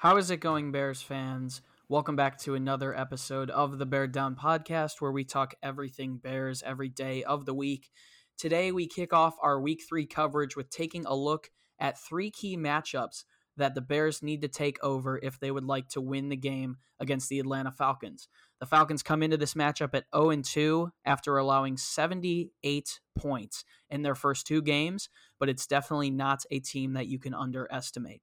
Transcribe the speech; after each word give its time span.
How 0.00 0.16
is 0.16 0.30
it 0.30 0.38
going, 0.38 0.72
Bears 0.72 1.02
fans? 1.02 1.60
Welcome 1.90 2.16
back 2.16 2.38
to 2.38 2.54
another 2.54 2.98
episode 2.98 3.50
of 3.50 3.76
the 3.76 3.84
Bear 3.84 4.06
Down 4.06 4.34
podcast 4.34 4.92
where 4.98 5.12
we 5.12 5.24
talk 5.24 5.52
everything 5.62 6.16
Bears 6.16 6.62
every 6.64 6.88
day 6.88 7.22
of 7.22 7.44
the 7.44 7.52
week. 7.52 7.90
Today, 8.38 8.72
we 8.72 8.86
kick 8.86 9.12
off 9.12 9.34
our 9.42 9.60
week 9.60 9.82
three 9.86 10.06
coverage 10.06 10.56
with 10.56 10.70
taking 10.70 11.04
a 11.04 11.14
look 11.14 11.50
at 11.78 12.00
three 12.00 12.30
key 12.30 12.56
matchups 12.56 13.24
that 13.58 13.74
the 13.74 13.82
Bears 13.82 14.22
need 14.22 14.40
to 14.40 14.48
take 14.48 14.82
over 14.82 15.20
if 15.22 15.38
they 15.38 15.50
would 15.50 15.66
like 15.66 15.90
to 15.90 16.00
win 16.00 16.30
the 16.30 16.36
game 16.36 16.78
against 16.98 17.28
the 17.28 17.38
Atlanta 17.38 17.70
Falcons. 17.70 18.26
The 18.58 18.64
Falcons 18.64 19.02
come 19.02 19.22
into 19.22 19.36
this 19.36 19.52
matchup 19.52 19.90
at 19.92 20.06
0 20.16 20.34
2 20.40 20.92
after 21.04 21.36
allowing 21.36 21.76
78 21.76 23.00
points 23.18 23.66
in 23.90 24.00
their 24.00 24.14
first 24.14 24.46
two 24.46 24.62
games, 24.62 25.10
but 25.38 25.50
it's 25.50 25.66
definitely 25.66 26.10
not 26.10 26.44
a 26.50 26.58
team 26.58 26.94
that 26.94 27.08
you 27.08 27.18
can 27.18 27.34
underestimate. 27.34 28.22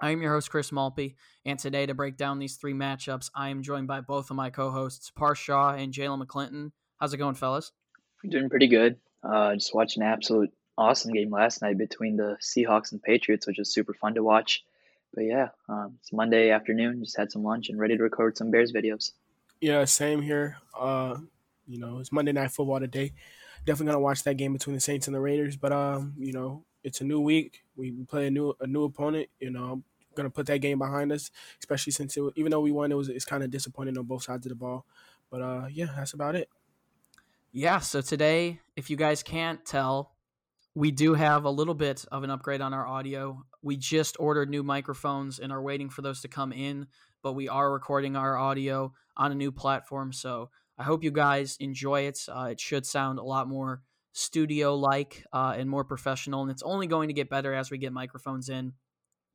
I 0.00 0.10
am 0.10 0.22
your 0.22 0.32
host, 0.32 0.50
Chris 0.50 0.70
Malpe, 0.70 1.14
and 1.44 1.58
today 1.58 1.84
to 1.84 1.92
break 1.92 2.16
down 2.16 2.38
these 2.38 2.56
three 2.56 2.72
matchups, 2.72 3.30
I 3.34 3.50
am 3.50 3.62
joined 3.62 3.86
by 3.86 4.00
both 4.00 4.30
of 4.30 4.36
my 4.36 4.48
co 4.48 4.70
hosts, 4.70 5.10
Parth 5.10 5.36
Shaw 5.36 5.74
and 5.74 5.92
Jalen 5.92 6.24
McClinton. 6.24 6.72
How's 6.98 7.12
it 7.12 7.18
going, 7.18 7.34
fellas? 7.34 7.72
Doing 8.26 8.48
pretty 8.48 8.68
good. 8.68 8.96
Uh, 9.22 9.54
just 9.54 9.74
watched 9.74 9.98
an 9.98 10.02
absolute 10.02 10.50
awesome 10.78 11.12
game 11.12 11.30
last 11.30 11.60
night 11.60 11.76
between 11.76 12.16
the 12.16 12.38
Seahawks 12.40 12.92
and 12.92 13.02
Patriots, 13.02 13.46
which 13.46 13.58
was 13.58 13.72
super 13.72 13.92
fun 13.92 14.14
to 14.14 14.22
watch. 14.22 14.64
But 15.12 15.24
yeah, 15.24 15.48
um, 15.68 15.98
it's 16.00 16.12
Monday 16.14 16.50
afternoon. 16.50 17.04
Just 17.04 17.18
had 17.18 17.30
some 17.30 17.42
lunch 17.42 17.68
and 17.68 17.78
ready 17.78 17.98
to 17.98 18.02
record 18.02 18.38
some 18.38 18.50
Bears 18.50 18.72
videos. 18.72 19.12
Yeah, 19.60 19.84
same 19.84 20.22
here. 20.22 20.56
Uh, 20.78 21.18
you 21.68 21.78
know, 21.78 21.98
it's 21.98 22.10
Monday 22.10 22.32
Night 22.32 22.52
Football 22.52 22.80
today. 22.80 23.12
Definitely 23.66 23.92
gonna 23.92 24.02
watch 24.02 24.22
that 24.22 24.38
game 24.38 24.54
between 24.54 24.74
the 24.74 24.80
Saints 24.80 25.08
and 25.08 25.14
the 25.14 25.20
Raiders. 25.20 25.56
But 25.56 25.72
um, 25.72 26.14
you 26.16 26.32
know, 26.32 26.64
it's 26.82 27.02
a 27.02 27.04
new 27.04 27.20
week. 27.20 27.64
We 27.76 27.90
play 28.08 28.28
a 28.28 28.30
new 28.30 28.54
a 28.60 28.66
new 28.66 28.84
opponent. 28.84 29.28
You 29.38 29.50
know, 29.50 29.82
gonna 30.14 30.30
put 30.30 30.46
that 30.46 30.58
game 30.58 30.78
behind 30.78 31.12
us, 31.12 31.30
especially 31.58 31.92
since 31.92 32.16
it, 32.16 32.22
even 32.36 32.50
though 32.50 32.60
we 32.60 32.72
won, 32.72 32.92
it 32.92 32.96
was 32.96 33.08
it's 33.08 33.24
kind 33.24 33.42
of 33.42 33.50
disappointing 33.50 33.98
on 33.98 34.04
both 34.04 34.22
sides 34.22 34.46
of 34.46 34.50
the 34.50 34.56
ball. 34.56 34.86
But 35.30 35.42
uh, 35.42 35.66
yeah, 35.70 35.88
that's 35.96 36.12
about 36.12 36.34
it. 36.34 36.48
Yeah. 37.52 37.78
So 37.80 38.00
today, 38.00 38.60
if 38.76 38.90
you 38.90 38.96
guys 38.96 39.22
can't 39.22 39.64
tell, 39.64 40.12
we 40.74 40.90
do 40.90 41.14
have 41.14 41.44
a 41.44 41.50
little 41.50 41.74
bit 41.74 42.04
of 42.12 42.22
an 42.22 42.30
upgrade 42.30 42.60
on 42.60 42.72
our 42.72 42.86
audio. 42.86 43.44
We 43.62 43.76
just 43.76 44.16
ordered 44.20 44.48
new 44.48 44.62
microphones 44.62 45.38
and 45.38 45.52
are 45.52 45.62
waiting 45.62 45.90
for 45.90 46.02
those 46.02 46.20
to 46.22 46.28
come 46.28 46.52
in, 46.52 46.86
but 47.22 47.32
we 47.32 47.48
are 47.48 47.72
recording 47.72 48.16
our 48.16 48.36
audio 48.36 48.92
on 49.16 49.32
a 49.32 49.34
new 49.34 49.50
platform. 49.52 50.12
So 50.12 50.50
I 50.78 50.84
hope 50.84 51.04
you 51.04 51.10
guys 51.10 51.56
enjoy 51.60 52.02
it. 52.02 52.20
Uh, 52.28 52.48
it 52.52 52.60
should 52.60 52.86
sound 52.86 53.18
a 53.18 53.22
lot 53.22 53.48
more 53.48 53.82
studio 54.12 54.74
like 54.74 55.24
uh, 55.32 55.54
and 55.56 55.68
more 55.68 55.84
professional, 55.84 56.42
and 56.42 56.50
it's 56.50 56.62
only 56.62 56.86
going 56.86 57.08
to 57.08 57.14
get 57.14 57.28
better 57.28 57.52
as 57.52 57.70
we 57.70 57.78
get 57.78 57.92
microphones 57.92 58.48
in. 58.48 58.72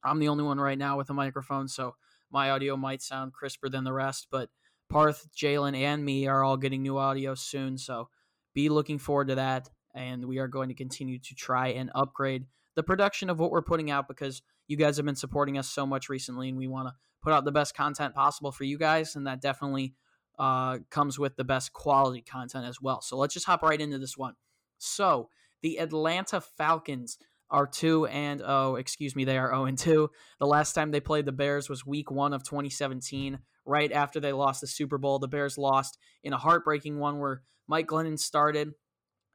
I'm 0.06 0.20
the 0.20 0.28
only 0.30 0.44
one 0.44 0.60
right 0.60 0.78
now 0.78 0.98
with 0.98 1.10
a 1.10 1.14
microphone, 1.14 1.68
so 1.68 1.96
my 2.32 2.52
audio 2.52 2.78
might 2.78 3.02
sound 3.02 3.34
crisper 3.34 3.70
than 3.70 3.84
the 3.84 3.94
rest. 3.94 4.28
But 4.32 4.50
Parth, 4.90 5.28
Jalen, 5.36 5.76
and 5.76 6.04
me 6.04 6.28
are 6.28 6.44
all 6.44 6.58
getting 6.58 6.84
new 6.84 6.98
audio 6.98 7.36
soon, 7.36 7.78
so 7.78 8.10
be 8.54 8.70
looking 8.70 9.00
forward 9.00 9.30
to 9.30 9.36
that. 9.36 9.70
And 9.94 10.26
we 10.26 10.40
are 10.40 10.48
going 10.48 10.70
to 10.70 10.76
continue 10.76 11.20
to 11.20 11.36
try 11.36 11.70
and 11.70 11.90
upgrade 11.96 12.46
the 12.76 12.84
production 12.84 13.30
of 13.30 13.40
what 13.40 13.52
we're 13.52 13.62
putting 13.62 13.90
out 13.90 14.08
because 14.08 14.42
you 14.68 14.78
guys 14.78 14.98
have 14.98 15.06
been 15.06 15.16
supporting 15.16 15.58
us 15.58 15.70
so 15.70 15.86
much 15.86 16.10
recently, 16.10 16.50
and 16.50 16.58
we 16.58 16.68
want 16.68 16.88
to 16.88 16.94
put 17.24 17.34
out 17.34 17.46
the 17.46 17.52
best 17.52 17.76
content 17.76 18.14
possible 18.14 18.52
for 18.52 18.66
you 18.66 18.78
guys, 18.78 19.16
and 19.16 19.26
that 19.28 19.42
definitely 19.42 19.96
uh, 20.38 20.80
comes 20.90 21.18
with 21.18 21.36
the 21.38 21.44
best 21.44 21.74
quality 21.74 22.22
content 22.22 22.66
as 22.66 22.82
well. 22.82 23.02
So 23.02 23.18
let's 23.18 23.34
just 23.34 23.46
hop 23.46 23.64
right 23.64 23.80
into 23.80 23.98
this 23.98 24.18
one. 24.18 24.34
So 24.78 25.30
the 25.62 25.80
Atlanta 25.80 26.42
Falcons 26.42 27.18
are 27.50 27.68
2 27.68 28.08
and 28.08 28.42
oh, 28.46 28.76
excuse 28.76 29.16
me, 29.16 29.26
they 29.26 29.38
are 29.38 29.50
0 29.50 29.66
and 29.66 29.78
2. 29.78 30.10
The 30.40 30.48
last 30.48 30.74
time 30.74 30.92
they 30.92 31.00
played 31.00 31.26
the 31.26 31.32
Bears 31.32 31.70
was 31.70 31.86
week 31.86 32.12
1 32.12 32.34
of 32.34 32.44
2017, 32.44 33.40
right 33.66 33.92
after 33.92 34.20
they 34.20 34.34
lost 34.34 34.62
the 34.62 34.68
Super 34.68 34.98
Bowl. 34.98 35.20
The 35.20 35.28
Bears 35.28 35.58
lost 35.58 35.98
in 36.24 36.34
a 36.34 36.38
heartbreaking 36.38 37.00
one 37.00 37.20
where 37.20 37.42
Mike 37.68 37.88
Glennon 37.88 38.20
started 38.20 38.72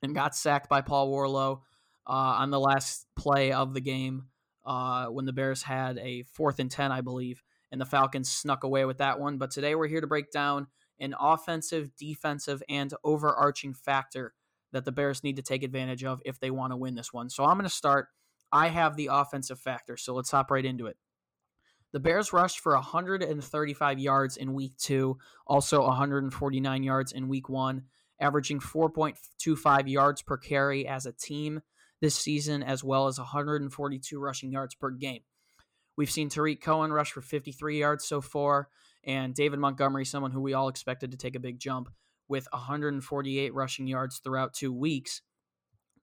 and 0.03 0.15
got 0.15 0.35
sacked 0.35 0.69
by 0.69 0.81
Paul 0.81 1.09
Warlow 1.09 1.63
uh, 2.07 2.13
on 2.13 2.51
the 2.51 2.61
last 2.61 3.07
play 3.17 3.53
of 3.53 3.75
the 3.75 3.81
game 3.81 4.25
uh, 4.67 5.07
when 5.07 5.27
the 5.27 5.33
Bears 5.33 5.63
had 5.63 5.99
a 5.99 6.25
fourth 6.25 6.59
and 6.59 6.71
10, 6.71 6.93
I 6.93 7.01
believe, 7.01 7.43
and 7.71 7.81
the 7.81 7.87
Falcons 7.87 8.31
snuck 8.31 8.65
away 8.65 8.85
with 8.85 8.99
that 8.99 9.21
one. 9.21 9.39
But 9.39 9.51
today 9.51 9.75
we're 9.75 9.89
here 9.89 10.01
to 10.01 10.07
break 10.07 10.31
down 10.31 10.67
an 10.99 11.15
offensive, 11.19 11.97
defensive, 11.97 12.63
and 12.69 12.93
overarching 13.05 13.75
factor 13.75 14.35
that 14.73 14.85
the 14.85 14.93
Bears 14.93 15.25
need 15.25 15.37
to 15.37 15.43
take 15.43 15.63
advantage 15.63 16.05
of 16.05 16.21
if 16.25 16.39
they 16.39 16.51
want 16.51 16.73
to 16.73 16.77
win 16.77 16.95
this 16.95 17.13
one. 17.13 17.31
So 17.31 17.45
I'm 17.45 17.57
going 17.57 17.65
to 17.65 17.71
start. 17.71 18.09
I 18.53 18.69
have 18.69 18.97
the 18.97 19.11
offensive 19.13 19.61
factor, 19.61 19.97
so 19.97 20.15
let's 20.15 20.31
hop 20.31 20.51
right 20.51 20.65
into 20.65 20.87
it. 20.87 20.97
The 21.93 22.01
Bears 22.01 22.33
rushed 22.33 22.61
for 22.61 22.75
135 22.75 23.99
yards 23.99 24.37
in 24.37 24.55
week 24.55 24.77
two, 24.77 25.19
also 25.47 25.83
149 25.83 26.83
yards 26.83 27.13
in 27.13 27.29
week 27.29 27.49
one, 27.49 27.85
averaging 28.21 28.61
4.25 28.61 29.89
yards 29.89 30.23
per 30.23 30.37
carry 30.37 30.87
as 30.87 31.07
a 31.07 31.13
team 31.13 31.63
this 32.01 32.15
season, 32.15 32.63
as 32.63 32.85
well 32.85 33.09
as 33.09 33.19
142 33.19 34.19
rushing 34.19 34.53
yards 34.53 34.75
per 34.75 34.91
game. 34.91 35.23
We've 35.97 36.11
seen 36.11 36.29
Tarik 36.29 36.63
Cohen 36.63 36.93
rush 36.93 37.11
for 37.13 37.21
53 37.21 37.81
yards 37.81 38.05
so 38.05 38.21
far, 38.21 38.69
and 39.05 39.35
David 39.35 39.59
Montgomery, 39.59 40.05
someone 40.05 40.31
who 40.31 40.41
we 40.41 40.55
all 40.55 40.69
expected 40.69 41.11
to 41.11 41.17
take 41.17 41.35
a 41.35 41.41
big 41.41 41.59
jump, 41.59 41.91
with 42.31 42.47
148 42.53 43.53
rushing 43.53 43.87
yards 43.87 44.19
throughout 44.19 44.55
two 44.55 44.73
weeks. 44.73 45.21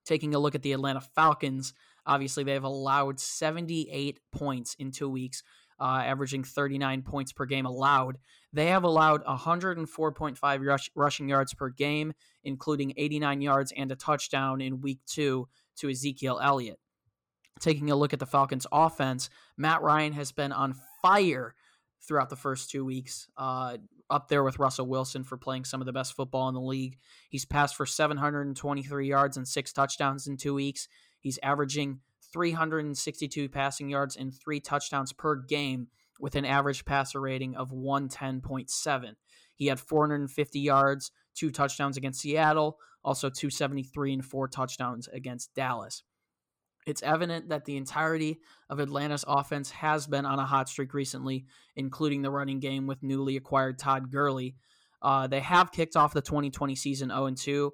Taking 0.04 0.34
a 0.34 0.38
look 0.38 0.54
at 0.54 0.62
the 0.62 0.72
Atlanta 0.72 1.00
Falcons, 1.00 1.74
obviously 2.06 2.44
they've 2.44 2.62
allowed 2.62 3.18
78 3.18 4.20
points 4.30 4.76
in 4.78 4.90
two 4.90 5.08
weeks, 5.08 5.42
uh, 5.80 6.02
averaging 6.04 6.44
39 6.44 7.02
points 7.02 7.32
per 7.32 7.44
game 7.44 7.66
allowed. 7.66 8.18
They 8.52 8.66
have 8.66 8.84
allowed 8.84 9.24
104.5 9.24 10.66
rush, 10.66 10.90
rushing 10.94 11.28
yards 11.28 11.54
per 11.54 11.68
game, 11.70 12.12
including 12.44 12.94
89 12.96 13.40
yards 13.40 13.72
and 13.76 13.90
a 13.90 13.96
touchdown 13.96 14.60
in 14.60 14.80
week 14.80 15.00
two 15.06 15.48
to 15.76 15.90
Ezekiel 15.90 16.40
Elliott. 16.42 16.78
Taking 17.60 17.90
a 17.90 17.96
look 17.96 18.12
at 18.12 18.20
the 18.20 18.26
Falcons' 18.26 18.66
offense, 18.70 19.28
Matt 19.56 19.82
Ryan 19.82 20.12
has 20.12 20.32
been 20.32 20.52
on 20.52 20.76
fire 21.02 21.54
throughout 22.06 22.30
the 22.30 22.36
first 22.36 22.70
two 22.70 22.84
weeks, 22.84 23.28
uh, 23.36 23.76
up 24.10 24.28
there 24.28 24.42
with 24.42 24.58
Russell 24.58 24.86
Wilson 24.86 25.24
for 25.24 25.36
playing 25.36 25.64
some 25.64 25.80
of 25.80 25.86
the 25.86 25.92
best 25.92 26.14
football 26.14 26.48
in 26.48 26.54
the 26.54 26.60
league. 26.60 26.98
He's 27.28 27.44
passed 27.44 27.76
for 27.76 27.86
723 27.86 29.08
yards 29.08 29.36
and 29.36 29.46
six 29.46 29.72
touchdowns 29.72 30.26
in 30.26 30.36
two 30.36 30.54
weeks. 30.54 30.88
He's 31.18 31.38
averaging 31.42 32.00
362 32.32 33.48
passing 33.48 33.88
yards 33.88 34.16
and 34.16 34.32
three 34.32 34.60
touchdowns 34.60 35.12
per 35.12 35.36
game 35.36 35.88
with 36.20 36.34
an 36.34 36.44
average 36.44 36.84
passer 36.84 37.20
rating 37.20 37.56
of 37.56 37.70
110.7. 37.70 39.14
He 39.54 39.66
had 39.66 39.80
450 39.80 40.60
yards, 40.60 41.10
two 41.34 41.50
touchdowns 41.50 41.96
against 41.96 42.20
Seattle, 42.20 42.78
also 43.04 43.28
273 43.30 44.14
and 44.14 44.24
four 44.24 44.48
touchdowns 44.48 45.08
against 45.08 45.54
Dallas. 45.54 46.02
It's 46.86 47.02
evident 47.02 47.50
that 47.50 47.64
the 47.64 47.76
entirety 47.76 48.38
of 48.70 48.80
Atlanta's 48.80 49.24
offense 49.28 49.70
has 49.70 50.06
been 50.06 50.24
on 50.24 50.38
a 50.38 50.46
hot 50.46 50.68
streak 50.68 50.94
recently, 50.94 51.44
including 51.76 52.22
the 52.22 52.30
running 52.30 52.60
game 52.60 52.86
with 52.86 53.02
newly 53.02 53.36
acquired 53.36 53.78
Todd 53.78 54.10
Gurley. 54.10 54.56
Uh, 55.02 55.26
they 55.26 55.40
have 55.40 55.70
kicked 55.70 55.96
off 55.96 56.14
the 56.14 56.22
2020 56.22 56.74
season 56.74 57.10
0 57.10 57.30
2. 57.30 57.72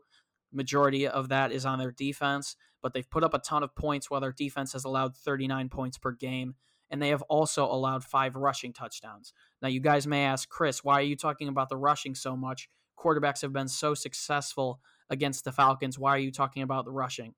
Majority 0.52 1.08
of 1.08 1.28
that 1.30 1.52
is 1.52 1.66
on 1.66 1.78
their 1.78 1.90
defense, 1.90 2.56
but 2.82 2.92
they've 2.92 3.08
put 3.08 3.24
up 3.24 3.34
a 3.34 3.38
ton 3.38 3.62
of 3.62 3.74
points 3.74 4.10
while 4.10 4.20
their 4.20 4.32
defense 4.32 4.72
has 4.72 4.84
allowed 4.84 5.16
39 5.16 5.68
points 5.68 5.98
per 5.98 6.12
game, 6.12 6.54
and 6.90 7.02
they 7.02 7.08
have 7.08 7.22
also 7.22 7.64
allowed 7.64 8.04
five 8.04 8.36
rushing 8.36 8.72
touchdowns. 8.72 9.32
Now, 9.62 9.68
you 9.68 9.80
guys 9.80 10.06
may 10.06 10.24
ask, 10.24 10.48
Chris, 10.48 10.84
why 10.84 10.94
are 10.94 11.02
you 11.02 11.16
talking 11.16 11.48
about 11.48 11.70
the 11.70 11.76
rushing 11.76 12.14
so 12.14 12.36
much? 12.36 12.68
Quarterbacks 12.96 13.42
have 13.42 13.52
been 13.52 13.68
so 13.68 13.94
successful 13.94 14.80
against 15.10 15.44
the 15.44 15.52
Falcons. 15.52 15.98
Why 15.98 16.10
are 16.10 16.18
you 16.18 16.30
talking 16.30 16.62
about 16.62 16.84
the 16.84 16.92
rushing? 16.92 17.34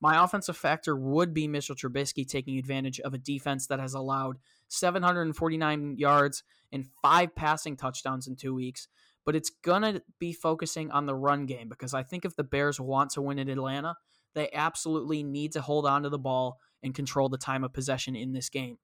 My 0.00 0.22
offensive 0.22 0.56
factor 0.56 0.96
would 0.96 1.34
be 1.34 1.46
Mitchell 1.46 1.76
Trubisky 1.76 2.26
taking 2.26 2.58
advantage 2.58 3.00
of 3.00 3.12
a 3.12 3.18
defense 3.18 3.66
that 3.66 3.80
has 3.80 3.92
allowed 3.92 4.38
749 4.68 5.96
yards 5.98 6.42
and 6.72 6.86
five 7.02 7.34
passing 7.34 7.76
touchdowns 7.76 8.26
in 8.26 8.36
two 8.36 8.54
weeks. 8.54 8.88
But 9.26 9.36
it's 9.36 9.50
going 9.50 9.82
to 9.82 10.02
be 10.18 10.32
focusing 10.32 10.90
on 10.90 11.04
the 11.04 11.14
run 11.14 11.44
game 11.44 11.68
because 11.68 11.92
I 11.92 12.02
think 12.02 12.24
if 12.24 12.36
the 12.36 12.44
Bears 12.44 12.80
want 12.80 13.10
to 13.10 13.22
win 13.22 13.38
in 13.38 13.50
Atlanta, 13.50 13.96
they 14.34 14.48
absolutely 14.52 15.22
need 15.22 15.52
to 15.52 15.60
hold 15.60 15.86
on 15.86 16.04
to 16.04 16.08
the 16.08 16.18
ball 16.18 16.58
and 16.82 16.94
control 16.94 17.28
the 17.28 17.36
time 17.36 17.62
of 17.62 17.74
possession 17.74 18.16
in 18.16 18.32
this 18.32 18.48
game. 18.48 18.78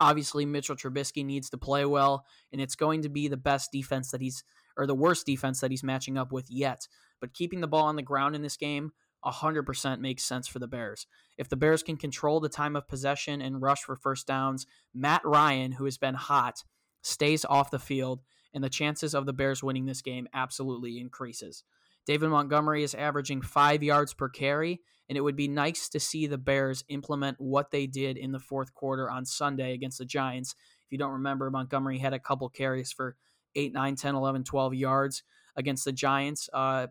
Obviously, 0.00 0.46
Mitchell 0.46 0.76
Trubisky 0.76 1.22
needs 1.22 1.50
to 1.50 1.58
play 1.58 1.84
well, 1.84 2.24
and 2.50 2.60
it's 2.60 2.74
going 2.74 3.02
to 3.02 3.10
be 3.10 3.28
the 3.28 3.36
best 3.36 3.70
defense 3.70 4.10
that 4.12 4.22
he's, 4.22 4.42
or 4.78 4.86
the 4.86 4.94
worst 4.94 5.26
defense 5.26 5.60
that 5.60 5.70
he's 5.70 5.84
matching 5.84 6.16
up 6.16 6.32
with 6.32 6.46
yet. 6.48 6.88
But 7.20 7.34
keeping 7.34 7.60
the 7.60 7.68
ball 7.68 7.84
on 7.84 7.96
the 7.96 8.02
ground 8.02 8.34
in 8.34 8.40
this 8.40 8.56
game 8.56 8.92
100% 9.24 10.00
makes 10.00 10.24
sense 10.24 10.48
for 10.48 10.58
the 10.58 10.68
Bears. 10.68 11.06
If 11.36 11.48
the 11.48 11.56
Bears 11.56 11.82
can 11.82 11.96
control 11.96 12.40
the 12.40 12.48
time 12.48 12.76
of 12.76 12.88
possession 12.88 13.40
and 13.40 13.62
rush 13.62 13.82
for 13.82 13.96
first 13.96 14.26
downs, 14.26 14.66
Matt 14.94 15.22
Ryan, 15.24 15.72
who 15.72 15.84
has 15.84 15.98
been 15.98 16.14
hot, 16.14 16.64
stays 17.02 17.44
off 17.44 17.70
the 17.70 17.78
field, 17.78 18.22
and 18.52 18.64
the 18.64 18.70
chances 18.70 19.14
of 19.14 19.26
the 19.26 19.32
Bears 19.32 19.62
winning 19.62 19.86
this 19.86 20.02
game 20.02 20.26
absolutely 20.34 20.98
increases. 20.98 21.64
David 22.06 22.30
Montgomery 22.30 22.82
is 22.82 22.94
averaging 22.94 23.42
five 23.42 23.82
yards 23.82 24.14
per 24.14 24.28
carry, 24.28 24.80
and 25.08 25.16
it 25.16 25.20
would 25.20 25.36
be 25.36 25.48
nice 25.48 25.88
to 25.90 26.00
see 26.00 26.26
the 26.26 26.38
Bears 26.38 26.84
implement 26.88 27.40
what 27.40 27.70
they 27.70 27.86
did 27.86 28.16
in 28.16 28.32
the 28.32 28.38
fourth 28.38 28.74
quarter 28.74 29.10
on 29.10 29.24
Sunday 29.24 29.74
against 29.74 29.98
the 29.98 30.04
Giants, 30.04 30.54
If 30.86 30.92
you 30.92 30.98
don't 30.98 31.12
remember, 31.12 31.50
Montgomery 31.50 31.98
had 31.98 32.14
a 32.14 32.18
couple 32.18 32.48
carries 32.48 32.92
for 32.92 33.16
8, 33.54 33.72
9, 33.72 33.96
10, 33.96 34.14
11, 34.14 34.44
12 34.44 34.74
yards 34.74 35.22
against 35.56 35.84
the 35.84 35.92
Giants. 35.92 36.48
Uh, 36.52 36.88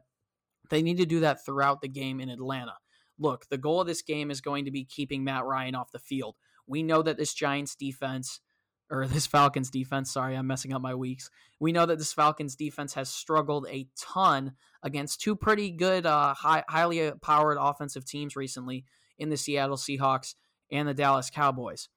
they 0.70 0.82
need 0.82 0.98
to 0.98 1.06
do 1.06 1.20
that 1.22 1.46
throughout 1.46 1.82
the 1.82 1.88
game 1.88 2.20
in 2.20 2.30
Atlanta. 2.30 2.76
Look, 3.18 3.48
the 3.50 3.58
goal 3.58 3.82
of 3.82 3.88
this 3.88 4.02
game 4.02 4.32
is 4.32 4.42
going 4.42 4.66
to 4.66 4.72
be 4.72 4.86
keeping 4.86 5.24
Matt 5.24 5.46
Ryan 5.46 5.76
off 5.76 5.92
the 5.92 6.00
field. 6.00 6.36
We 6.68 6.84
know 6.84 7.02
that 7.02 7.18
this 7.18 7.34
Giants 7.34 7.76
defense, 7.76 8.40
or 8.90 9.08
this 9.08 9.28
Falcons 9.28 9.70
defense, 9.70 10.12
sorry, 10.12 10.36
I'm 10.36 10.48
messing 10.48 10.74
up 10.74 10.82
my 10.82 10.96
weeks. 10.96 11.30
We 11.60 11.72
know 11.72 11.86
that 11.86 11.98
this 11.98 12.14
Falcons 12.14 12.56
defense 12.56 12.94
has 12.94 13.10
struggled 13.10 13.68
a 13.70 13.88
ton 14.00 14.54
against 14.82 15.22
two 15.22 15.36
pretty 15.36 15.72
good, 15.72 16.06
uh, 16.06 16.34
high, 16.34 16.64
highly 16.70 17.12
powered 17.22 17.58
offensive 17.60 18.06
teams 18.06 18.36
recently 18.36 18.86
in 19.18 19.30
the 19.30 19.38
Seattle 19.38 19.76
Seahawks 19.76 20.36
and 20.72 20.88
the 20.88 20.94
Dallas 20.94 21.30
Cowboys. 21.30 21.90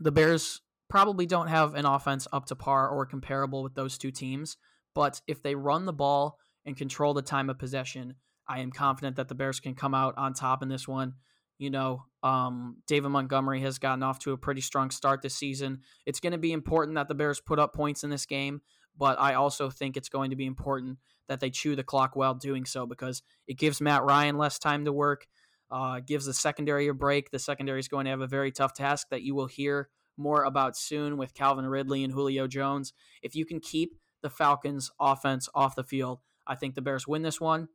The 0.00 0.10
Bears 0.10 0.60
probably 0.88 1.26
don't 1.26 1.46
have 1.46 1.74
an 1.74 1.86
offense 1.86 2.26
up 2.32 2.46
to 2.46 2.56
par 2.56 2.88
or 2.88 3.06
comparable 3.06 3.62
with 3.62 3.74
those 3.74 3.96
two 3.96 4.10
teams, 4.10 4.56
but 4.94 5.20
if 5.28 5.42
they 5.42 5.54
run 5.54 5.86
the 5.86 5.92
ball 5.92 6.38
and 6.66 6.76
control 6.76 7.14
the 7.14 7.22
time 7.22 7.50
of 7.50 7.58
possession, 7.58 8.14
I 8.48 8.60
am 8.60 8.70
confident 8.70 9.16
that 9.16 9.28
the 9.28 9.34
Bears 9.34 9.60
can 9.60 9.74
come 9.74 9.94
out 9.94 10.14
on 10.16 10.34
top 10.34 10.62
in 10.62 10.68
this 10.68 10.86
one. 10.86 11.14
You 11.58 11.70
know, 11.70 12.04
um, 12.22 12.78
David 12.86 13.10
Montgomery 13.10 13.60
has 13.60 13.78
gotten 13.78 14.02
off 14.02 14.18
to 14.20 14.32
a 14.32 14.38
pretty 14.38 14.60
strong 14.60 14.90
start 14.90 15.22
this 15.22 15.36
season. 15.36 15.80
It's 16.04 16.20
going 16.20 16.32
to 16.32 16.38
be 16.38 16.52
important 16.52 16.96
that 16.96 17.08
the 17.08 17.14
Bears 17.14 17.40
put 17.40 17.58
up 17.58 17.74
points 17.74 18.02
in 18.02 18.10
this 18.10 18.26
game, 18.26 18.60
but 18.98 19.20
I 19.20 19.34
also 19.34 19.70
think 19.70 19.96
it's 19.96 20.08
going 20.08 20.30
to 20.30 20.36
be 20.36 20.46
important 20.46 20.98
that 21.28 21.40
they 21.40 21.50
chew 21.50 21.76
the 21.76 21.84
clock 21.84 22.16
while 22.16 22.34
doing 22.34 22.64
so 22.64 22.86
because 22.86 23.22
it 23.46 23.56
gives 23.56 23.80
Matt 23.80 24.02
Ryan 24.02 24.36
less 24.36 24.58
time 24.58 24.84
to 24.84 24.92
work, 24.92 25.26
uh, 25.70 26.00
gives 26.00 26.26
the 26.26 26.34
secondary 26.34 26.88
a 26.88 26.94
break. 26.94 27.30
The 27.30 27.38
secondary 27.38 27.80
is 27.80 27.88
going 27.88 28.04
to 28.04 28.10
have 28.10 28.20
a 28.20 28.26
very 28.26 28.50
tough 28.50 28.74
task 28.74 29.08
that 29.10 29.22
you 29.22 29.34
will 29.34 29.46
hear 29.46 29.88
more 30.16 30.44
about 30.44 30.76
soon 30.76 31.16
with 31.16 31.34
Calvin 31.34 31.66
Ridley 31.66 32.04
and 32.04 32.12
Julio 32.12 32.46
Jones. 32.46 32.92
If 33.22 33.34
you 33.34 33.46
can 33.46 33.60
keep 33.60 33.96
the 34.22 34.30
Falcons' 34.30 34.90
offense 35.00 35.48
off 35.54 35.76
the 35.76 35.84
field, 35.84 36.20
I 36.46 36.54
think 36.54 36.74
the 36.74 36.82
Bears 36.82 37.06
win 37.06 37.22
this 37.22 37.40
one. 37.40 37.68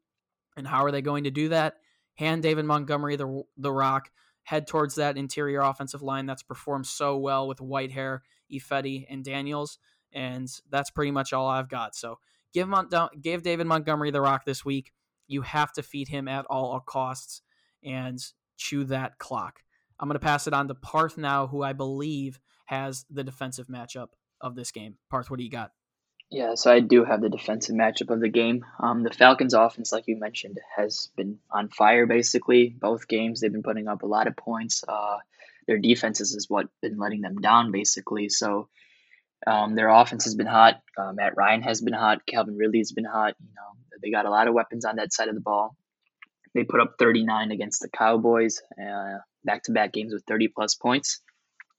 And 0.58 0.68
how 0.68 0.84
are 0.84 0.92
they 0.92 1.02
going 1.02 1.24
to 1.24 1.32
do 1.32 1.50
that? 1.50 1.76
Hand 2.16 2.44
David 2.44 2.66
Montgomery 2.66 3.16
the, 3.16 3.44
the 3.58 3.72
rock, 3.72 4.12
head 4.44 4.68
towards 4.68 4.96
that 4.96 5.18
interior 5.18 5.62
offensive 5.62 6.02
line 6.02 6.26
that's 6.26 6.44
performed 6.44 6.86
so 6.86 7.18
well 7.18 7.48
with 7.48 7.60
Whitehair, 7.60 8.20
Ifedi, 8.52 9.06
and 9.10 9.24
Daniels. 9.24 9.78
And 10.12 10.50
that's 10.70 10.90
pretty 10.90 11.12
much 11.12 11.34
all 11.34 11.48
I've 11.48 11.70
got. 11.70 11.96
So 11.96 12.20
give, 12.54 12.68
give 13.22 13.44
David 13.44 13.68
Montgomery 13.68 14.12
the 14.12 14.22
rock 14.22 14.44
this 14.46 14.66
week. 14.66 14.92
You 15.28 15.44
have 15.44 15.72
to 15.74 15.84
feed 15.84 16.08
him 16.08 16.28
at 16.28 16.46
all 16.48 16.80
costs 16.80 17.42
and 17.84 18.20
chew 18.58 18.84
that 18.86 19.20
clock. 19.20 19.62
I'm 20.00 20.08
going 20.08 20.16
to 20.16 20.20
pass 20.20 20.48
it 20.48 20.54
on 20.54 20.68
to 20.68 20.76
Parth 20.76 21.18
now, 21.18 21.48
who 21.48 21.62
I 21.62 21.74
believe 21.74 22.40
has 22.66 23.06
the 23.10 23.24
defensive 23.24 23.68
matchup 23.68 24.10
of 24.42 24.56
this 24.56 24.72
game. 24.72 24.96
Parth, 25.10 25.30
what 25.30 25.38
do 25.38 25.44
you 25.44 25.52
got? 25.52 25.72
Yeah, 26.32 26.54
so 26.54 26.72
I 26.72 26.80
do 26.80 27.04
have 27.06 27.22
the 27.22 27.30
defensive 27.30 27.76
matchup 27.76 28.12
of 28.12 28.20
the 28.20 28.30
game. 28.30 28.64
Um, 28.80 29.02
the 29.02 29.10
Falcons' 29.10 29.56
offense, 29.56 29.92
like 29.92 30.04
you 30.08 30.20
mentioned, 30.20 30.60
has 30.76 31.10
been 31.18 31.40
on 31.50 31.70
fire 31.70 32.06
basically. 32.06 32.70
Both 32.70 33.08
games, 33.08 33.42
they've 33.42 33.52
been 33.52 33.64
putting 33.64 33.88
up 33.88 34.04
a 34.04 34.08
lot 34.08 34.28
of 34.28 34.38
points. 34.38 34.84
Uh, 34.88 35.18
their 35.66 35.80
defenses 35.80 36.36
is 36.36 36.48
what 36.48 36.68
been 36.82 37.00
letting 37.00 37.22
them 37.22 37.38
down 37.38 37.72
basically. 37.72 38.30
So 38.30 38.70
um, 39.48 39.74
their 39.74 39.90
offense 39.90 40.26
has 40.26 40.36
been 40.36 40.48
hot. 40.48 40.82
Uh, 40.96 41.14
Matt 41.14 41.36
Ryan 41.36 41.64
has 41.64 41.82
been 41.82 41.94
hot. 41.94 42.26
Calvin 42.28 42.58
Ridley 42.58 42.80
has 42.80 42.92
been 42.92 43.06
hot. 43.06 43.34
You 43.40 43.50
know, 43.56 43.98
they 44.02 44.12
got 44.12 44.28
a 44.28 44.32
lot 44.32 44.48
of 44.48 44.54
weapons 44.54 44.86
on 44.86 44.98
that 44.98 45.12
side 45.12 45.30
of 45.30 45.36
the 45.36 45.42
ball. 45.42 45.76
They 46.54 46.64
put 46.64 46.80
up 46.80 46.96
39 47.00 47.52
against 47.52 47.82
the 47.82 47.90
Cowboys, 47.90 48.62
back 49.46 49.64
to 49.64 49.72
back 49.72 49.94
games 49.94 50.14
with 50.14 50.24
30 50.28 50.50
plus 50.50 50.76
points. 50.76 51.22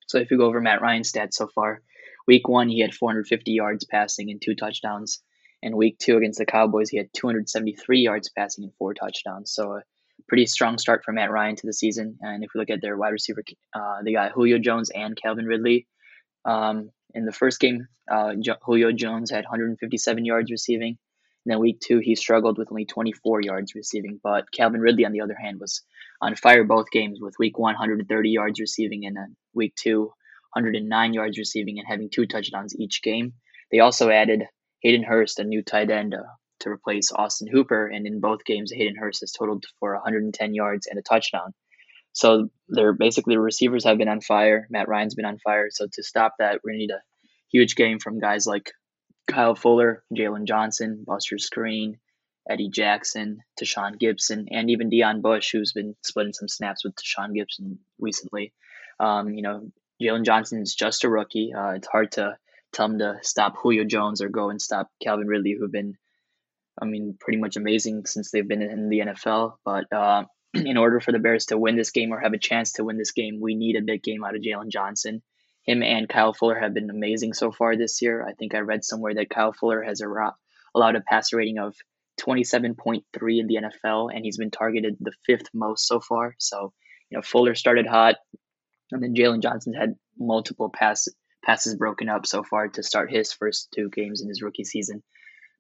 So 0.07 0.19
if 0.19 0.31
you 0.31 0.39
go 0.39 0.47
over 0.47 0.61
Matt 0.61 0.81
Ryan's 0.81 1.13
stats 1.13 1.35
so 1.35 1.49
far, 1.49 1.83
week 2.31 2.47
one, 2.47 2.69
he 2.69 2.79
had 2.79 2.95
450 2.95 3.51
yards 3.51 3.85
passing 3.85 4.31
and 4.31 4.41
two 4.41 4.55
touchdowns. 4.55 5.21
And 5.65 5.75
week 5.75 5.99
two 5.99 6.17
against 6.17 6.39
the 6.39 6.47
Cowboys, 6.47 6.89
he 6.89 6.97
had 6.97 7.09
273 7.13 7.99
yards 7.99 8.29
passing 8.29 8.63
and 8.63 8.73
four 8.79 8.95
touchdowns. 8.95 9.53
So 9.53 9.73
a 9.73 9.83
pretty 10.29 10.47
strong 10.47 10.79
start 10.79 11.03
for 11.05 11.11
Matt 11.11 11.33
Ryan 11.33 11.57
to 11.57 11.67
the 11.67 11.73
season. 11.73 12.19
And 12.21 12.45
if 12.45 12.51
we 12.55 12.61
look 12.61 12.71
at 12.71 12.81
their 12.81 12.97
wide 12.97 13.09
receiver, 13.09 13.43
uh, 13.75 14.03
they 14.05 14.13
got 14.13 14.31
Julio 14.31 14.59
Jones 14.61 14.91
and 14.91 15.21
Calvin 15.21 15.45
Ridley. 15.45 15.89
Um, 16.45 16.91
in 17.15 17.25
the 17.25 17.33
first 17.33 17.59
game, 17.59 17.89
uh, 18.09 18.35
Julio 18.63 18.93
Jones 18.93 19.33
had 19.33 19.43
157 19.43 20.25
yards 20.25 20.53
receiving. 20.53 20.99
And 21.45 21.53
then 21.53 21.59
week 21.59 21.81
two, 21.81 21.99
he 21.99 22.15
struggled 22.15 22.59
with 22.59 22.71
only 22.71 22.85
24 22.85 23.43
yards 23.43 23.75
receiving. 23.75 24.21
But 24.23 24.53
Calvin 24.53 24.81
Ridley, 24.81 25.05
on 25.05 25.11
the 25.11 25.23
other 25.23 25.35
hand, 25.37 25.59
was 25.59 25.83
on 26.23 26.37
fire 26.37 26.63
both 26.63 26.93
games 26.93 27.19
with 27.21 27.35
week 27.41 27.59
one, 27.59 27.75
130 27.75 28.31
yards 28.31 28.61
receiving, 28.61 29.05
and 29.05 29.17
then 29.17 29.37
week 29.53 29.75
two, 29.75 30.13
109 30.53 31.13
yards 31.15 31.39
receiving 31.39 31.79
and 31.79 31.89
having 31.89 32.11
two 32.11 32.27
touchdowns 32.27 32.75
each 32.79 33.03
game. 33.03 33.35
They 33.71 33.81
also 33.81 34.11
added 34.11 34.45
Hayden 34.83 35.05
Hurst, 35.05 35.39
a 35.39 35.45
new 35.45 35.63
tight 35.63 35.91
end, 35.91 36.15
uh, 36.15 36.23
to 36.61 36.71
replace 36.71 37.13
Austin 37.13 37.49
Hooper, 37.49 37.87
and 37.87 38.07
in 38.07 38.21
both 38.21 38.45
games, 38.45 38.73
Hayden 38.73 38.97
Hurst 38.97 39.21
has 39.21 39.33
totaled 39.33 39.65
for 39.79 39.95
110 39.95 40.55
yards 40.55 40.87
and 40.87 40.99
a 40.99 41.03
touchdown. 41.03 41.55
So 42.13 42.49
they're 42.69 42.93
basically 42.93 43.35
the 43.35 43.41
receivers 43.41 43.85
have 43.85 43.99
been 43.99 44.09
on 44.09 44.21
fire. 44.21 44.67
Matt 44.71 44.89
Ryan's 44.89 45.15
been 45.15 45.25
on 45.25 45.39
fire. 45.39 45.69
So 45.71 45.87
to 45.93 46.03
stop 46.03 46.35
that, 46.39 46.61
we're 46.63 46.73
gonna 46.73 46.79
need 46.79 46.91
a 46.91 47.03
huge 47.53 47.77
game 47.77 47.99
from 47.99 48.19
guys 48.19 48.47
like 48.47 48.73
Kyle 49.29 49.55
Fuller, 49.55 50.03
Jaylon 50.15 50.47
Johnson, 50.47 51.05
Buster 51.07 51.37
Skrine, 51.37 51.99
Eddie 52.49 52.71
Jackson, 52.71 53.39
Tashaun 53.61 54.01
Gipson, 54.01 54.49
and 54.51 54.71
even 54.71 54.91
Deon 54.91 55.23
Bush, 55.23 55.53
who's 55.53 55.73
been 55.73 55.95
splitting 56.03 56.33
some 56.33 56.49
snaps 56.49 56.85
with 56.85 56.95
Tashaun 56.97 57.31
Gipson 57.37 57.79
recently. 57.99 58.53
Um, 58.99 59.35
you 59.35 59.43
know, 59.43 59.71
Jaylon 60.01 60.25
Johnson 60.25 60.63
is 60.63 60.75
just 60.75 61.05
a 61.05 61.09
rookie. 61.09 61.53
Uh, 61.53 61.71
it's 61.71 61.89
hard 61.89 62.13
to 62.13 62.37
tell 62.73 62.87
him 62.87 62.99
to 62.99 63.19
stop 63.23 63.57
Julio 63.57 63.85
Jones 63.85 64.23
or 64.23 64.29
go 64.29 64.51
and 64.51 64.61
stop 64.61 64.89
Calvin 65.03 65.27
Ridley, 65.27 65.57
who've 65.59 65.71
been, 65.71 65.97
I 66.81 66.87
mean, 66.87 67.17
pretty 67.19 67.39
much 67.39 67.57
amazing 67.57 68.07
since 68.07 68.31
they've 68.31 68.47
been 68.47 68.63
in 68.63 68.89
the 68.89 69.01
NFL. 69.01 69.55
But 69.65 69.93
uh, 69.93 70.25
in 70.55 70.77
order 70.77 71.01
for 71.01 71.13
the 71.13 71.19
Bears 71.19 71.47
to 71.47 71.59
win 71.59 71.77
this 71.77 71.91
game 71.91 72.13
or 72.13 72.21
have 72.21 72.33
a 72.33 72.39
chance 72.39 72.73
to 72.73 72.85
win 72.85 72.97
this 72.97 73.13
game, 73.13 73.41
we 73.41 73.55
need 73.55 73.77
a 73.77 73.83
big 73.83 74.03
game 74.03 74.25
out 74.25 74.35
of 74.35 74.43
Jaylon 74.43 74.71
Johnson. 74.71 75.23
Him 75.67 75.83
and 75.83 76.09
Kyle 76.09 76.33
Fuller 76.33 76.59
have 76.59 76.73
been 76.73 76.91
amazing 76.91 77.35
so 77.35 77.53
far 77.53 77.77
this 77.77 78.01
year. 78.01 78.27
I 78.27 78.33
think 78.33 78.55
I 78.55 78.61
read 78.61 78.85
somewhere 78.85 79.15
that 79.15 79.29
Kyle 79.29 79.53
Fuller 79.53 79.83
has 79.83 80.01
allowed 80.01 80.97
a 80.97 81.01
passer 81.03 81.37
rating 81.37 81.59
of 81.59 81.77
27.3 82.21 83.03
in 83.39 83.47
the 83.47 83.59
NFL, 83.63 84.15
and 84.15 84.25
he's 84.25 84.39
been 84.39 84.51
targeted 84.51 84.97
the 85.01 85.13
fifth 85.27 85.49
most 85.53 85.87
so 85.87 86.01
far. 86.01 86.35
So, 86.39 86.73
you 87.11 87.19
know, 87.19 87.23
Fuller 87.23 87.55
started 87.55 87.87
hot, 87.87 88.17
and 88.93 89.03
then 89.03 89.15
Jaylon 89.15 89.43
Johnson's 89.43 89.77
had 89.77 89.97
multiple 90.19 90.71
pass, 90.71 91.09
passes 91.45 91.77
broken 91.77 92.09
up 92.09 92.27
so 92.27 92.43
far 92.43 92.69
to 92.69 92.83
start 92.83 93.11
his 93.11 93.33
first 93.33 93.69
two 93.75 93.89
games 93.91 94.21
in 94.21 94.29
his 94.29 94.43
rookie 94.43 94.65
season. 94.65 95.03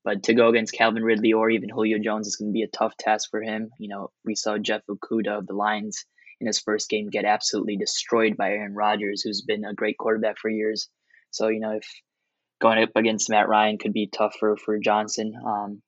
But 0.03 0.25
to 0.25 0.35
go 0.35 0.49
against 0.49 0.73
Calvin 0.73 1.03
Ridley 1.03 1.35
or 1.35 1.51
even 1.51 1.69
Julio 1.69 1.99
Jones 1.99 2.27
is 2.27 2.37
going 2.37 2.51
to 2.51 2.55
be 2.55 2.63
a 2.63 2.69
tough 2.69 2.97
task 2.97 3.29
for 3.31 3.43
him. 3.43 3.71
You 3.79 3.89
know, 3.89 4.11
we 4.25 4.35
saw 4.35 4.57
Jeff 4.57 4.83
Okudah 4.91 5.39
of 5.39 5.47
the 5.47 5.55
Lions 5.55 6.07
in 6.41 6.47
his 6.47 6.59
first 6.59 6.89
game 6.89 7.11
get 7.11 7.27
absolutely 7.27 7.77
destroyed 7.77 8.37
by 8.37 8.51
Aaron 8.51 8.75
Rodgers, 8.75 9.23
who's 9.23 9.43
been 9.43 9.65
a 9.65 9.75
great 9.75 9.99
quarterback 9.99 10.39
for 10.39 10.49
years. 10.49 10.89
So, 11.31 11.49
you 11.49 11.61
know, 11.61 11.73
if 11.73 11.87
going 12.61 12.83
up 12.83 12.91
against 12.97 13.29
Matt 13.29 13.49
Ryan 13.49 13.79
could 13.79 13.93
be 13.93 14.07
tough 14.07 14.37
for, 14.39 14.57
for 14.57 14.79
Johnson. 14.79 15.35
Um, 15.45 15.83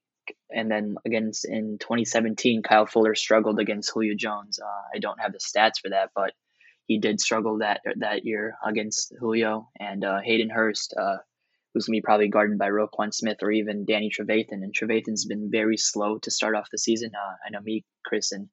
and 0.50 0.70
then 0.70 0.96
against 1.04 1.46
in 1.46 1.78
2017, 1.80 2.62
Kyle 2.62 2.86
Fuller 2.86 3.14
struggled 3.14 3.58
against 3.58 3.90
Julio 3.92 4.14
Jones. 4.16 4.58
Uh, 4.58 4.96
I 4.96 4.98
don't 4.98 5.20
have 5.20 5.32
the 5.32 5.38
stats 5.38 5.80
for 5.82 5.90
that, 5.90 6.10
but 6.14 6.32
he 6.86 6.98
did 6.98 7.20
struggle 7.20 7.58
that 7.58 7.80
that 7.96 8.24
year 8.24 8.56
against 8.64 9.12
Julio 9.18 9.68
and 9.78 10.04
uh, 10.04 10.20
Hayden 10.20 10.50
Hurst, 10.50 10.94
uh, 10.98 11.18
who's 11.72 11.86
gonna 11.86 11.96
be 11.96 12.02
probably 12.02 12.28
guarded 12.28 12.58
by 12.58 12.68
Roquan 12.68 13.14
Smith 13.14 13.38
or 13.42 13.50
even 13.50 13.84
Danny 13.84 14.10
Trevathan. 14.10 14.62
And 14.62 14.74
Trevathan's 14.74 15.24
been 15.24 15.50
very 15.50 15.76
slow 15.76 16.18
to 16.18 16.30
start 16.30 16.56
off 16.56 16.68
the 16.70 16.78
season. 16.78 17.12
Uh, 17.14 17.34
I 17.46 17.50
know 17.50 17.60
me, 17.60 17.84
Chris, 18.04 18.32
and 18.32 18.48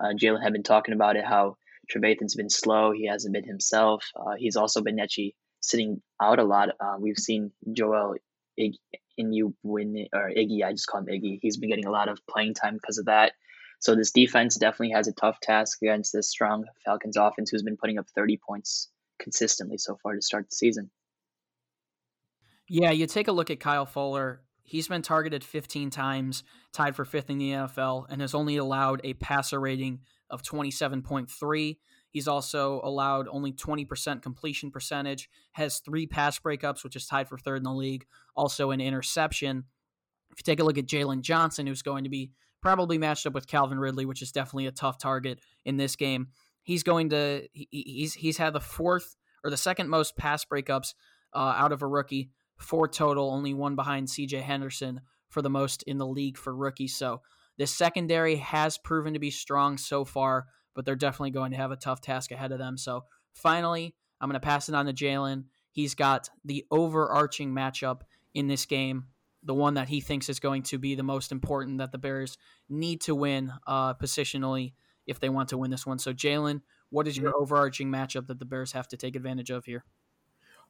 uh, 0.00 0.12
Jalen 0.14 0.42
have 0.42 0.52
been 0.52 0.62
talking 0.62 0.94
about 0.94 1.16
it 1.16 1.24
how 1.24 1.56
Trevathan's 1.90 2.34
been 2.34 2.50
slow. 2.50 2.92
He 2.92 3.06
hasn't 3.06 3.34
been 3.34 3.44
himself. 3.44 4.04
Uh, 4.16 4.34
he's 4.36 4.56
also 4.56 4.82
been 4.82 4.96
Netchi 4.96 5.34
sitting 5.60 6.02
out 6.20 6.38
a 6.38 6.44
lot. 6.44 6.70
Uh, 6.80 6.96
we've 6.98 7.18
seen 7.18 7.52
Joel 7.72 8.16
Ig- 8.56 8.78
Inu 9.18 9.54
win 9.62 10.06
or 10.12 10.30
Iggy. 10.30 10.64
I 10.64 10.72
just 10.72 10.86
call 10.86 11.00
him 11.00 11.06
Iggy. 11.06 11.38
He's 11.42 11.56
been 11.56 11.70
getting 11.70 11.86
a 11.86 11.90
lot 11.90 12.08
of 12.08 12.18
playing 12.28 12.54
time 12.54 12.74
because 12.74 12.98
of 12.98 13.06
that. 13.06 13.32
So 13.78 13.94
this 13.94 14.12
defense 14.12 14.56
definitely 14.56 14.94
has 14.94 15.08
a 15.08 15.12
tough 15.12 15.38
task 15.40 15.78
against 15.82 16.12
this 16.12 16.30
strong 16.30 16.64
Falcons 16.84 17.16
offense 17.16 17.50
who's 17.50 17.62
been 17.62 17.76
putting 17.76 17.98
up 17.98 18.06
30 18.14 18.38
points 18.38 18.88
consistently 19.18 19.78
so 19.78 19.98
far 20.02 20.14
to 20.14 20.22
start 20.22 20.48
the 20.50 20.56
season. 20.56 20.90
Yeah, 22.68 22.90
you 22.90 23.06
take 23.06 23.28
a 23.28 23.32
look 23.32 23.50
at 23.50 23.60
Kyle 23.60 23.86
Fuller. 23.86 24.42
He's 24.64 24.88
been 24.88 25.02
targeted 25.02 25.44
15 25.44 25.90
times, 25.90 26.42
tied 26.72 26.96
for 26.96 27.04
fifth 27.04 27.30
in 27.30 27.38
the 27.38 27.50
NFL, 27.50 28.06
and 28.10 28.20
has 28.20 28.34
only 28.34 28.56
allowed 28.56 29.00
a 29.04 29.14
passer 29.14 29.60
rating 29.60 30.00
of 30.28 30.42
27.3. 30.42 31.76
He's 32.10 32.26
also 32.26 32.80
allowed 32.82 33.28
only 33.28 33.52
20% 33.52 34.22
completion 34.22 34.72
percentage, 34.72 35.28
has 35.52 35.78
three 35.78 36.06
pass 36.06 36.40
breakups, 36.40 36.82
which 36.82 36.96
is 36.96 37.06
tied 37.06 37.28
for 37.28 37.38
third 37.38 37.58
in 37.58 37.62
the 37.62 37.72
league, 37.72 38.06
also 38.34 38.72
an 38.72 38.80
interception. 38.80 39.64
If 40.32 40.38
you 40.38 40.42
take 40.42 40.58
a 40.58 40.64
look 40.64 40.78
at 40.78 40.86
Jaylon 40.86 41.20
Johnson, 41.20 41.66
who's 41.66 41.82
going 41.82 42.02
to 42.02 42.10
be 42.10 42.32
probably 42.66 42.98
matched 42.98 43.24
up 43.26 43.32
with 43.32 43.46
Calvin 43.46 43.78
Ridley, 43.78 44.06
which 44.06 44.22
is 44.22 44.32
definitely 44.32 44.66
a 44.66 44.72
tough 44.72 44.98
target 44.98 45.38
in 45.64 45.76
this 45.76 45.94
game. 45.94 46.30
He's 46.64 46.82
going 46.82 47.10
to 47.10 47.46
he, 47.52 47.68
he's 47.70 48.14
he's 48.14 48.38
had 48.38 48.54
the 48.54 48.60
fourth 48.60 49.14
or 49.44 49.50
the 49.50 49.56
second 49.56 49.88
most 49.88 50.16
pass 50.16 50.44
breakups 50.44 50.94
uh, 51.32 51.54
out 51.56 51.70
of 51.70 51.82
a 51.82 51.86
rookie, 51.86 52.32
four 52.56 52.88
total, 52.88 53.30
only 53.30 53.54
one 53.54 53.76
behind 53.76 54.10
C.J. 54.10 54.40
Henderson 54.40 55.00
for 55.28 55.42
the 55.42 55.48
most 55.48 55.84
in 55.84 55.98
the 55.98 56.06
league 56.08 56.36
for 56.36 56.52
rookies. 56.52 56.96
So 56.96 57.22
this 57.56 57.70
secondary 57.70 58.34
has 58.34 58.78
proven 58.78 59.12
to 59.12 59.20
be 59.20 59.30
strong 59.30 59.78
so 59.78 60.04
far, 60.04 60.46
but 60.74 60.84
they're 60.84 60.96
definitely 60.96 61.30
going 61.30 61.52
to 61.52 61.58
have 61.58 61.70
a 61.70 61.76
tough 61.76 62.00
task 62.00 62.32
ahead 62.32 62.50
of 62.50 62.58
them. 62.58 62.76
So 62.76 63.04
finally, 63.32 63.94
I'm 64.20 64.28
going 64.28 64.40
to 64.40 64.44
pass 64.44 64.68
it 64.68 64.74
on 64.74 64.86
to 64.86 64.92
Jalen. 64.92 65.44
He's 65.70 65.94
got 65.94 66.30
the 66.44 66.64
overarching 66.72 67.52
matchup 67.54 68.00
in 68.34 68.48
this 68.48 68.66
game, 68.66 69.04
the 69.46 69.54
one 69.54 69.74
that 69.74 69.88
he 69.88 70.00
thinks 70.00 70.28
is 70.28 70.40
going 70.40 70.64
to 70.64 70.76
be 70.76 70.94
the 70.94 71.02
most 71.02 71.32
important 71.32 71.78
that 71.78 71.92
the 71.92 71.98
Bears 71.98 72.36
need 72.68 73.00
to 73.02 73.14
win 73.14 73.52
uh, 73.66 73.94
positionally 73.94 74.72
if 75.06 75.20
they 75.20 75.28
want 75.28 75.48
to 75.50 75.58
win 75.58 75.70
this 75.70 75.86
one. 75.86 75.98
So, 75.98 76.12
Jalen, 76.12 76.62
what 76.90 77.06
is 77.06 77.16
your 77.16 77.30
mm-hmm. 77.30 77.42
overarching 77.42 77.88
matchup 77.88 78.26
that 78.26 78.40
the 78.40 78.44
Bears 78.44 78.72
have 78.72 78.88
to 78.88 78.96
take 78.96 79.14
advantage 79.14 79.50
of 79.50 79.64
here? 79.64 79.84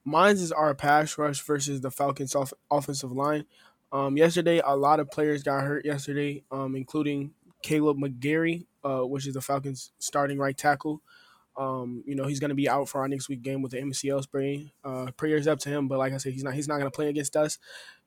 Mine's 0.04 0.42
is 0.42 0.52
our 0.52 0.74
pass 0.74 1.18
rush 1.18 1.40
versus 1.40 1.80
the 1.80 1.90
Falcons' 1.90 2.34
off- 2.34 2.52
offensive 2.70 3.10
line. 3.10 3.46
Um, 3.90 4.16
yesterday, 4.16 4.60
a 4.64 4.76
lot 4.76 5.00
of 5.00 5.10
players 5.10 5.42
got 5.42 5.62
hurt 5.62 5.84
yesterday, 5.84 6.44
um, 6.52 6.76
including 6.76 7.32
Kaleb 7.64 7.98
McGary, 7.98 8.66
uh, 8.84 9.06
which 9.06 9.26
is 9.26 9.34
the 9.34 9.40
Falcons' 9.40 9.92
starting 9.98 10.38
right 10.38 10.56
tackle. 10.56 11.02
Um, 11.56 12.04
you 12.06 12.14
know, 12.14 12.26
he's 12.26 12.40
going 12.40 12.50
to 12.50 12.54
be 12.54 12.68
out 12.68 12.88
for 12.88 13.00
our 13.00 13.08
next 13.08 13.30
week 13.30 13.40
game 13.40 13.62
with 13.62 13.72
the 13.72 13.78
MCL 13.78 14.22
sprain. 14.24 14.70
Uh, 14.84 15.10
prayers 15.16 15.46
up 15.46 15.58
to 15.60 15.70
him, 15.70 15.88
but 15.88 15.98
like 15.98 16.12
I 16.12 16.18
said, 16.18 16.34
he's 16.34 16.44
not 16.44 16.52
he's 16.52 16.68
not 16.68 16.74
going 16.74 16.90
to 16.90 16.94
play 16.94 17.08
against 17.08 17.34
us 17.34 17.58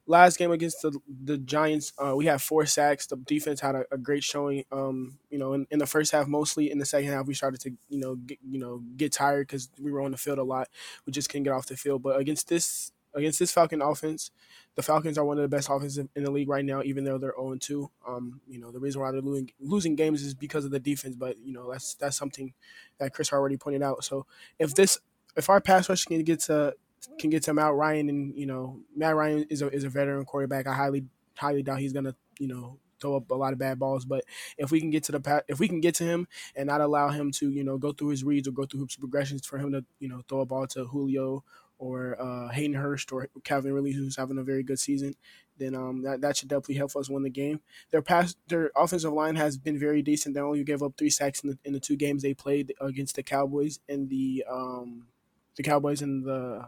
last 0.10 0.38
game 0.38 0.52
against 0.52 0.82
the 0.82 1.00
the 1.24 1.38
Giants, 1.38 1.94
uh, 1.98 2.16
we 2.16 2.26
had 2.26 2.42
four 2.42 2.66
sacks. 2.66 3.06
The 3.06 3.16
defense 3.16 3.62
had 3.62 3.76
a, 3.76 3.86
a 3.92 3.98
great 3.98 4.24
showing. 4.24 4.66
Um, 4.72 5.20
you 5.30 5.38
know, 5.38 5.54
in, 5.54 5.68
in, 5.70 5.80
the 5.80 5.86
first 5.86 6.12
half 6.12 6.28
mostly. 6.28 6.72
In 6.72 6.80
the 6.80 6.86
second 6.86 7.12
half, 7.12 7.28
we 7.28 7.36
started 7.36 7.62
to 7.62 7.72
you 7.88 8.00
know 8.00 8.16
get, 8.16 8.40
you 8.44 8.60
know 8.60 8.82
get 8.98 9.14
tired 9.14 9.48
because 9.48 9.70
we 9.82 9.92
were 9.92 10.02
on 10.02 10.12
the 10.12 10.18
field 10.18 10.40
a 10.40 10.44
lot. 10.44 10.68
We 11.06 11.14
just 11.14 11.30
couldn't 11.30 11.44
get 11.44 11.54
off 11.54 11.68
the 11.68 11.78
field. 11.78 12.02
But 12.02 12.20
against 12.20 12.50
this 12.50 12.92
against 13.14 13.40
this 13.40 13.52
Falcon 13.52 13.82
offense, 13.82 14.32
the 14.76 14.84
Falcons 14.84 15.18
are 15.18 15.26
one 15.26 15.38
of 15.38 15.44
the 15.44 15.56
best 15.56 15.70
offenses 15.70 16.06
in 16.16 16.24
the 16.24 16.32
league 16.32 16.50
right 16.50 16.66
now, 16.66 16.82
even 16.84 17.04
though 17.04 17.18
they're 17.18 17.36
0 17.40 17.58
2. 17.60 17.92
Um, 18.08 18.42
you 18.48 18.60
know, 18.60 18.72
the 18.72 18.80
reason 18.80 19.02
why 19.02 19.12
they're 19.12 19.22
losing 19.22 19.52
losing 19.60 19.96
games 19.96 20.24
is 20.24 20.34
because 20.34 20.66
of 20.66 20.72
the 20.72 20.80
defense. 20.80 21.16
But 21.16 21.38
you 21.38 21.54
know, 21.54 21.72
that's 21.72 21.94
that's 21.94 22.18
something 22.18 22.54
that 22.98 23.14
Chris 23.14 23.32
already 23.32 23.58
pointed 23.58 23.84
out. 23.84 24.04
So 24.04 24.26
if 24.58 24.74
this 24.74 24.98
if 25.38 25.50
our 25.50 25.62
pass 25.62 25.88
rush 25.88 26.06
can 26.06 26.24
get 26.24 26.40
to 26.42 26.74
can 27.20 27.30
get 27.30 27.44
to 27.44 27.54
Matt 27.54 27.74
Ryan, 27.74 28.10
and 28.10 28.36
you 28.36 28.46
know 28.46 28.80
Matt 28.96 29.16
Ryan 29.16 29.46
is 29.50 29.62
a 29.62 29.70
is 29.70 29.84
a 29.84 29.90
veteran 29.90 30.26
quarterback. 30.26 30.68
I 30.68 30.74
highly 30.74 31.06
highly 31.36 31.64
doubt 31.64 31.80
he's 31.80 31.94
gonna 31.94 32.16
you 32.40 32.48
know 32.48 32.80
throw 33.00 33.16
up 33.16 33.32
a 33.32 33.36
lot 33.36 33.54
of 33.54 33.60
bad 33.60 33.80
balls. 33.80 34.06
But 34.06 34.24
if 34.58 34.72
we 34.72 34.80
can 34.80 34.90
get 34.90 35.04
to 35.06 35.14
the 35.14 35.44
if 35.48 35.60
we 35.60 35.68
can 35.68 35.82
get 35.82 35.96
to 35.96 36.04
him 36.04 36.28
and 36.56 36.68
not 36.68 36.82
allow 36.82 37.10
him 37.10 37.32
to 37.34 37.50
you 37.50 37.64
know 37.64 37.78
go 37.78 37.92
through 37.92 38.10
his 38.10 38.24
reads 38.24 38.48
or 38.48 38.52
go 38.52 38.66
through 38.66 38.86
his 38.86 38.96
progressions 38.96 39.46
for 39.46 39.58
him 39.58 39.72
to 39.72 39.86
you 40.00 40.10
know 40.10 40.22
throw 40.28 40.42
a 40.42 40.46
ball 40.46 40.68
to 40.68 40.86
Julio 40.86 41.44
or 41.80 42.22
uh, 42.22 42.50
Hayden 42.50 42.76
Hurst 42.76 43.12
or 43.12 43.30
Calvin 43.46 43.74
Ridley, 43.74 43.94
who's 43.94 44.18
having 44.18 44.38
a 44.38 44.44
very 44.44 44.64
good 44.64 44.80
season, 44.80 45.16
then 45.58 45.74
um, 45.74 46.04
that, 46.04 46.20
that 46.22 46.36
should 46.36 46.50
definitely 46.50 46.76
help 46.76 46.94
us 46.96 47.10
win 47.10 47.24
the 47.24 47.30
game. 47.30 47.62
Their 47.90 48.02
pass, 48.02 48.36
their 48.50 48.70
offensive 48.76 49.14
line 49.14 49.38
has 49.38 49.58
been 49.58 49.80
very 49.80 50.02
decent. 50.02 50.36
They 50.36 50.42
only 50.42 50.64
gave 50.66 50.84
up 50.84 50.96
three 50.98 51.10
sacks 51.10 51.40
in 51.40 51.52
the, 51.52 51.58
in 51.64 51.72
the 51.72 51.80
two 51.80 51.96
games 51.96 52.22
they 52.22 52.34
played 52.34 52.74
against 52.82 53.16
the 53.16 53.24
Cowboys 53.24 53.80
and 53.88 54.10
the 54.10 54.44
um, 54.52 55.08
the 55.56 55.64
Cowboys 55.64 56.02
and 56.02 56.26
the 56.26 56.68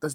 the 0.00 0.14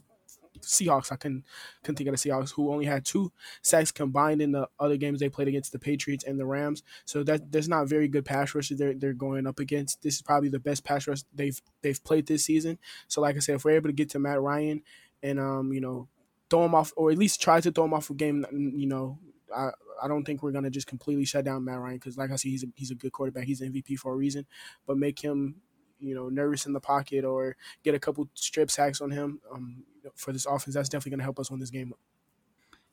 Seahawks. 0.66 1.12
I 1.12 1.16
couldn't 1.16 1.44
couldn't 1.84 1.98
think 1.98 2.10
of 2.10 2.20
the 2.20 2.30
Seahawks 2.30 2.52
who 2.52 2.72
only 2.72 2.86
had 2.86 3.06
two 3.06 3.32
sacks 3.62 3.92
combined 3.92 4.42
in 4.42 4.52
the 4.52 4.68
other 4.80 4.98
games 4.98 5.20
they 5.20 5.30
played 5.30 5.48
against 5.48 5.72
the 5.72 5.80
Patriots 5.80 6.24
and 6.24 6.40
the 6.40 6.46
Rams. 6.46 6.84
So 7.06 7.24
that 7.24 7.52
there's 7.52 7.70
not 7.70 7.88
very 7.88 8.08
good 8.08 8.26
pass 8.26 8.54
rushes 8.56 8.78
they're 8.78 8.94
they're 8.94 9.14
going 9.14 9.48
up 9.48 9.60
against. 9.60 10.02
This 10.02 10.16
is 10.16 10.22
probably 10.22 10.50
the 10.50 10.60
best 10.60 10.84
pass 10.84 11.08
rush 11.08 11.24
they've 11.34 11.60
they've 11.82 12.04
played 12.04 12.28
this 12.28 12.46
season. 12.46 12.80
So 13.08 13.22
like 13.22 13.36
I 13.36 13.40
said, 13.40 13.56
if 13.56 13.66
we're 13.66 13.72
able 13.72 13.90
to 13.90 13.94
get 13.94 14.10
to 14.12 14.20
Matt 14.20 14.42
Ryan 14.42 14.82
and 15.24 15.40
um 15.40 15.74
you 15.74 15.82
know 15.82 16.08
throw 16.50 16.66
him 16.66 16.76
off 16.76 16.94
or 16.96 17.12
at 17.12 17.18
least 17.18 17.42
try 17.42 17.62
to 17.62 17.72
throw 17.72 17.86
him 17.86 17.94
off 17.94 18.10
a 18.10 18.14
game, 18.14 18.46
you 18.52 18.88
know 18.88 19.20
I. 19.56 19.70
I 20.04 20.10
don't 20.10 20.26
think 20.26 20.44
we're 20.44 20.52
gonna 20.52 20.70
just 20.70 20.88
completely 20.88 21.24
shut 21.24 21.46
down 21.46 21.64
Matt 21.64 21.80
Ryan 21.80 21.96
because, 21.96 22.18
like 22.18 22.30
I 22.30 22.36
see, 22.36 22.50
he's 22.50 22.66
a, 22.66 22.68
he's 22.76 22.92
a 22.92 22.96
good 22.96 23.14
quarterback. 23.14 23.46
He's 23.46 23.62
MVP 23.62 23.98
for 23.98 24.12
a 24.12 24.16
reason. 24.18 24.46
But 24.86 24.98
make 24.98 25.22
him 25.22 25.62
you 26.00 26.16
know 26.16 26.30
nervous 26.30 26.66
in 26.66 26.74
the 26.74 26.80
pocket 26.80 27.26
or 27.26 27.56
get 27.84 27.96
a 27.96 28.00
couple 28.00 28.30
strip 28.34 28.70
sacks 28.72 29.02
on 29.02 29.12
him 29.12 29.40
um, 29.54 29.84
for 30.16 30.32
this 30.32 30.46
offense. 30.46 30.76
That's 30.76 30.90
definitely 30.90 31.12
going 31.12 31.20
to 31.20 31.24
help 31.24 31.40
us 31.40 31.52
win 31.52 31.60
this 31.60 31.72
game. 31.72 31.94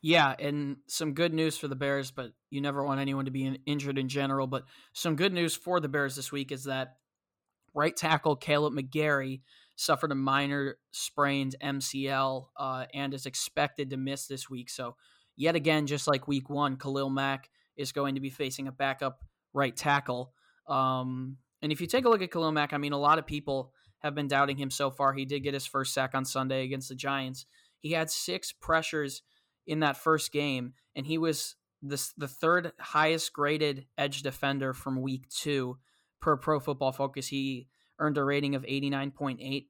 Yeah, 0.04 0.34
and 0.36 0.78
some 0.88 1.14
good 1.14 1.32
news 1.32 1.56
for 1.56 1.68
the 1.68 1.76
Bears, 1.76 2.10
but 2.10 2.32
you 2.50 2.60
never 2.60 2.82
want 2.82 3.00
anyone 3.00 3.26
to 3.26 3.30
be 3.30 3.60
injured 3.66 3.98
in 3.98 4.08
general. 4.08 4.48
But 4.48 4.64
some 4.92 5.14
good 5.14 5.32
news 5.32 5.54
for 5.54 5.78
the 5.78 5.88
Bears 5.88 6.16
this 6.16 6.32
week 6.32 6.50
is 6.50 6.64
that 6.64 6.96
right 7.72 7.96
tackle 7.96 8.36
Kaleb 8.36 8.72
McGary 8.72 9.42
suffered 9.76 10.10
a 10.10 10.16
minor 10.16 10.76
sprained 10.90 11.54
MCL 11.62 12.46
uh, 12.56 12.86
and 12.92 13.14
is 13.14 13.26
expected 13.26 13.90
to 13.90 13.96
miss 13.96 14.26
this 14.26 14.50
week. 14.50 14.70
So, 14.70 14.96
yet 15.36 15.54
again, 15.54 15.86
just 15.86 16.08
like 16.08 16.26
week 16.26 16.50
one, 16.50 16.76
Khalil 16.76 17.08
Mack 17.08 17.48
is 17.76 17.92
going 17.92 18.16
to 18.16 18.20
be 18.20 18.30
facing 18.30 18.66
a 18.66 18.72
backup 18.72 19.22
right 19.52 19.74
tackle. 19.74 20.32
Um, 20.66 21.36
and 21.62 21.70
if 21.70 21.80
you 21.80 21.86
take 21.86 22.04
a 22.04 22.08
look 22.08 22.22
at 22.22 22.30
Khalil 22.30 22.52
Mack, 22.52 22.72
I 22.72 22.78
mean, 22.78 22.92
a 22.92 22.98
lot 22.98 23.18
of 23.18 23.26
people 23.26 23.72
have 24.00 24.14
been 24.14 24.28
doubting 24.28 24.56
him 24.56 24.70
so 24.70 24.90
far. 24.90 25.12
He 25.12 25.24
did 25.24 25.40
get 25.40 25.54
his 25.54 25.66
first 25.66 25.94
sack 25.94 26.10
on 26.14 26.24
Sunday 26.24 26.64
against 26.64 26.88
the 26.88 26.96
Giants. 26.96 27.46
He 27.80 27.92
had 27.92 28.10
six 28.10 28.52
pressures 28.52 29.22
in 29.66 29.80
that 29.80 29.96
first 29.96 30.32
game, 30.32 30.74
and 30.96 31.06
he 31.06 31.18
was 31.18 31.54
the, 31.82 32.04
the 32.16 32.28
third 32.28 32.72
highest 32.80 33.32
graded 33.32 33.86
edge 33.96 34.22
defender 34.22 34.74
from 34.74 35.00
week 35.00 35.28
two 35.28 35.78
per 36.20 36.36
Pro 36.36 36.58
Football 36.60 36.92
Focus. 36.92 37.28
He 37.28 37.68
earned 37.98 38.18
a 38.18 38.24
rating 38.24 38.54
of 38.54 38.64
89.8, 38.64 39.66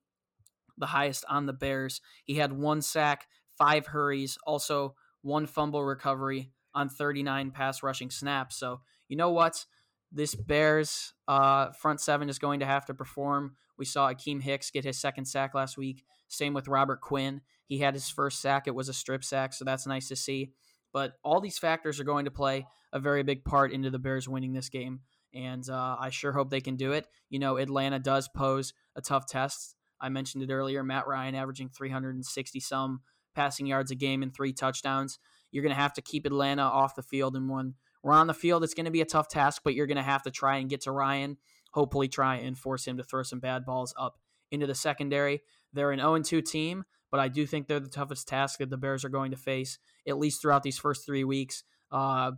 the 0.79 0.87
highest 0.87 1.25
on 1.29 1.47
the 1.47 1.53
Bears. 1.53 2.01
He 2.25 2.37
had 2.37 2.53
one 2.53 2.81
sack, 2.81 3.27
five 3.59 3.87
hurries, 3.87 4.39
also 4.47 4.95
one 5.21 5.47
fumble 5.47 5.85
recovery 5.85 6.51
on 6.75 6.89
39 6.89 7.51
pass 7.51 7.83
rushing 7.83 8.11
snaps. 8.11 8.57
So, 8.57 8.81
you 9.09 9.17
know 9.17 9.31
what? 9.31 9.67
This 10.13 10.35
Bears 10.35 11.15
uh, 11.27 11.73
front 11.73 12.01
seven 12.01 12.29
is 12.29 12.39
going 12.39 12.61
to 12.61 12.67
have 12.67 12.87
to 12.87 12.95
perform. 12.95 13.57
We 13.79 13.85
saw 13.85 14.13
Akiem 14.13 14.43
Hicks 14.43 14.71
get 14.71 14.85
his 14.85 15.01
second 15.01 15.25
sack 15.25 15.55
last 15.55 15.79
week. 15.79 16.05
Same 16.29 16.55
with 16.55 16.69
Robert 16.69 17.01
Quinn. 17.01 17.41
He 17.67 17.79
had 17.79 17.95
his 17.95 18.11
first 18.11 18.41
sack. 18.41 18.67
It 18.67 18.75
was 18.75 18.89
a 18.89 18.95
strip 18.95 19.25
sack, 19.25 19.55
so 19.55 19.65
that's 19.65 19.87
nice 19.87 20.09
to 20.09 20.17
see. 20.17 20.53
But 20.93 21.15
all 21.25 21.41
these 21.41 21.59
factors 21.59 21.99
are 21.99 22.05
going 22.05 22.27
to 22.27 22.31
play 22.31 22.67
a 22.93 23.01
very 23.01 23.23
big 23.23 23.45
part 23.45 23.73
into 23.73 23.91
the 23.91 23.99
Bears 23.99 24.29
winning 24.29 24.53
this 24.53 24.69
game. 24.69 25.01
And 25.35 25.69
uh, 25.69 25.97
I 25.99 26.11
sure 26.11 26.33
hope 26.33 26.51
they 26.51 26.61
can 26.61 26.77
do 26.77 26.93
it. 26.93 27.07
You 27.31 27.39
know, 27.39 27.57
Atlanta 27.57 27.99
does 27.99 28.29
pose 28.29 28.75
a 28.95 29.01
tough 29.01 29.27
test. 29.27 29.75
I 29.99 30.11
mentioned 30.11 30.43
it 30.43 30.53
earlier. 30.53 30.83
Matt 30.83 31.07
Ryan 31.07 31.35
averaging 31.35 31.71
360 31.71 32.61
some 32.61 33.01
passing 33.35 33.67
yards 33.67 33.91
a 33.91 33.95
game 33.95 34.23
and 34.23 34.35
three 34.35 34.53
touchdowns. 34.53 35.19
You're 35.51 35.63
going 35.63 35.75
to 35.75 35.81
have 35.81 35.95
to 35.95 36.03
keep 36.03 36.27
Atlanta 36.27 36.63
off 36.63 36.95
the 36.95 37.03
field 37.03 37.37
in 37.37 37.49
one 37.49 37.75
we're 38.03 38.13
on 38.13 38.27
the 38.27 38.35
field. 38.35 38.65
It's 38.65 38.75
going 38.75 38.87
to 38.87 38.91
be 38.91 39.01
a 39.01 39.07
tough 39.07 39.29
task, 39.29 39.63
but 39.65 39.75
you're 39.75 39.87
going 39.87 39.97
to 39.97 40.03
have 40.03 40.23
to 40.23 40.31
try 40.31 40.57
and 40.57 40.69
get 40.69 40.83
to 40.83 40.93
Ryan. 40.93 41.37
Hopefully, 41.73 42.09
try 42.09 42.37
and 42.37 42.59
force 42.59 42.87
him 42.87 42.97
to 42.97 43.05
throw 43.05 43.23
some 43.23 43.41
bad 43.41 43.65
balls 43.65 43.95
up 43.99 44.19
into 44.51 44.67
the 44.67 44.75
secondary. 44.75 45.41
They're 45.73 45.93
an 45.93 46.01
0 46.01 46.19
2 46.19 46.43
team, 46.43 46.85
but 47.11 47.21
I 47.21 47.29
do 47.29 47.47
think 47.47 47.67
they're 47.67 47.81
the 47.81 47.89
toughest 47.89 48.29
task 48.29 48.59
that 48.59 48.71
the 48.71 48.77
Bears 48.77 49.05
are 49.05 49.09
going 49.09 49.31
to 49.31 49.37
face, 49.37 49.79
at 50.07 50.19
least 50.19 50.43
throughout 50.43 50.63
these 50.63 50.79
first 50.79 51.07
three 51.07 51.25
weeks. 51.25 51.65
Uh, 51.91 52.33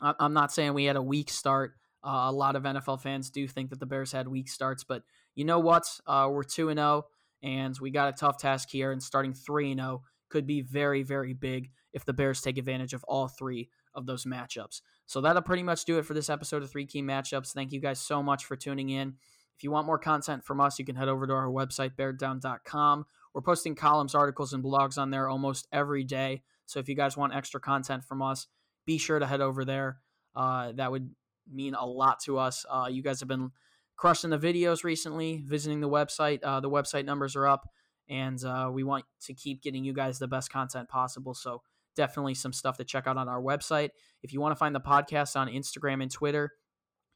I'm 0.00 0.32
not 0.32 0.52
saying 0.52 0.74
we 0.74 0.84
had 0.84 0.96
a 0.96 1.02
weak 1.02 1.30
start. 1.30 1.74
Uh, 2.04 2.26
a 2.26 2.32
lot 2.32 2.56
of 2.56 2.64
NFL 2.64 3.00
fans 3.00 3.30
do 3.30 3.48
think 3.48 3.70
that 3.70 3.80
the 3.80 3.86
Bears 3.86 4.12
had 4.12 4.28
weak 4.28 4.48
starts, 4.48 4.84
but 4.84 5.02
you 5.34 5.44
know 5.44 5.58
what? 5.58 5.84
Uh, 6.06 6.28
we're 6.30 6.42
2 6.42 6.72
0, 6.72 7.04
and 7.42 7.78
we 7.80 7.90
got 7.90 8.08
a 8.08 8.12
tough 8.12 8.38
task 8.38 8.68
here, 8.70 8.92
and 8.92 9.02
starting 9.02 9.34
3 9.34 9.74
0 9.74 10.02
could 10.28 10.46
be 10.46 10.60
very, 10.60 11.02
very 11.02 11.34
big 11.34 11.70
if 11.92 12.04
the 12.04 12.12
Bears 12.12 12.40
take 12.40 12.58
advantage 12.58 12.92
of 12.92 13.04
all 13.04 13.28
three 13.28 13.70
of 13.96 14.06
those 14.06 14.24
matchups. 14.24 14.82
So 15.06 15.20
that'll 15.20 15.42
pretty 15.42 15.62
much 15.62 15.84
do 15.84 15.98
it 15.98 16.04
for 16.04 16.14
this 16.14 16.30
episode 16.30 16.62
of 16.62 16.70
Three 16.70 16.86
Key 16.86 17.02
Matchups. 17.02 17.52
Thank 17.52 17.72
you 17.72 17.80
guys 17.80 18.00
so 18.00 18.22
much 18.22 18.44
for 18.44 18.54
tuning 18.54 18.90
in. 18.90 19.14
If 19.56 19.64
you 19.64 19.70
want 19.70 19.86
more 19.86 19.98
content 19.98 20.44
from 20.44 20.60
us, 20.60 20.78
you 20.78 20.84
can 20.84 20.96
head 20.96 21.08
over 21.08 21.26
to 21.26 21.32
our 21.32 21.48
website, 21.48 21.96
beardown.com. 21.96 23.06
We're 23.32 23.42
posting 23.42 23.74
columns, 23.74 24.14
articles, 24.14 24.52
and 24.52 24.62
blogs 24.62 24.98
on 24.98 25.10
there 25.10 25.28
almost 25.28 25.66
every 25.72 26.04
day. 26.04 26.42
So 26.66 26.78
if 26.78 26.88
you 26.88 26.94
guys 26.94 27.16
want 27.16 27.34
extra 27.34 27.60
content 27.60 28.04
from 28.04 28.20
us, 28.22 28.46
be 28.84 28.98
sure 28.98 29.18
to 29.18 29.26
head 29.26 29.40
over 29.40 29.64
there. 29.64 29.98
Uh, 30.34 30.72
that 30.72 30.90
would 30.90 31.10
mean 31.50 31.74
a 31.74 31.86
lot 31.86 32.20
to 32.24 32.38
us. 32.38 32.66
Uh, 32.70 32.88
you 32.90 33.02
guys 33.02 33.20
have 33.20 33.28
been 33.28 33.50
crushing 33.96 34.30
the 34.30 34.38
videos 34.38 34.84
recently, 34.84 35.42
visiting 35.46 35.80
the 35.80 35.88
website. 35.88 36.40
Uh, 36.42 36.60
the 36.60 36.70
website 36.70 37.04
numbers 37.04 37.34
are 37.36 37.46
up, 37.46 37.68
and 38.08 38.42
uh, 38.44 38.70
we 38.72 38.84
want 38.84 39.04
to 39.22 39.34
keep 39.34 39.62
getting 39.62 39.84
you 39.84 39.92
guys 39.92 40.18
the 40.18 40.28
best 40.28 40.50
content 40.50 40.88
possible. 40.88 41.34
So 41.34 41.62
definitely 41.96 42.34
some 42.34 42.52
stuff 42.52 42.76
to 42.76 42.84
check 42.84 43.06
out 43.06 43.16
on 43.16 43.28
our 43.28 43.40
website. 43.40 43.90
If 44.22 44.32
you 44.32 44.40
want 44.40 44.52
to 44.52 44.58
find 44.58 44.74
the 44.74 44.80
podcast 44.80 45.36
on 45.36 45.48
Instagram 45.48 46.02
and 46.02 46.10
Twitter, 46.10 46.52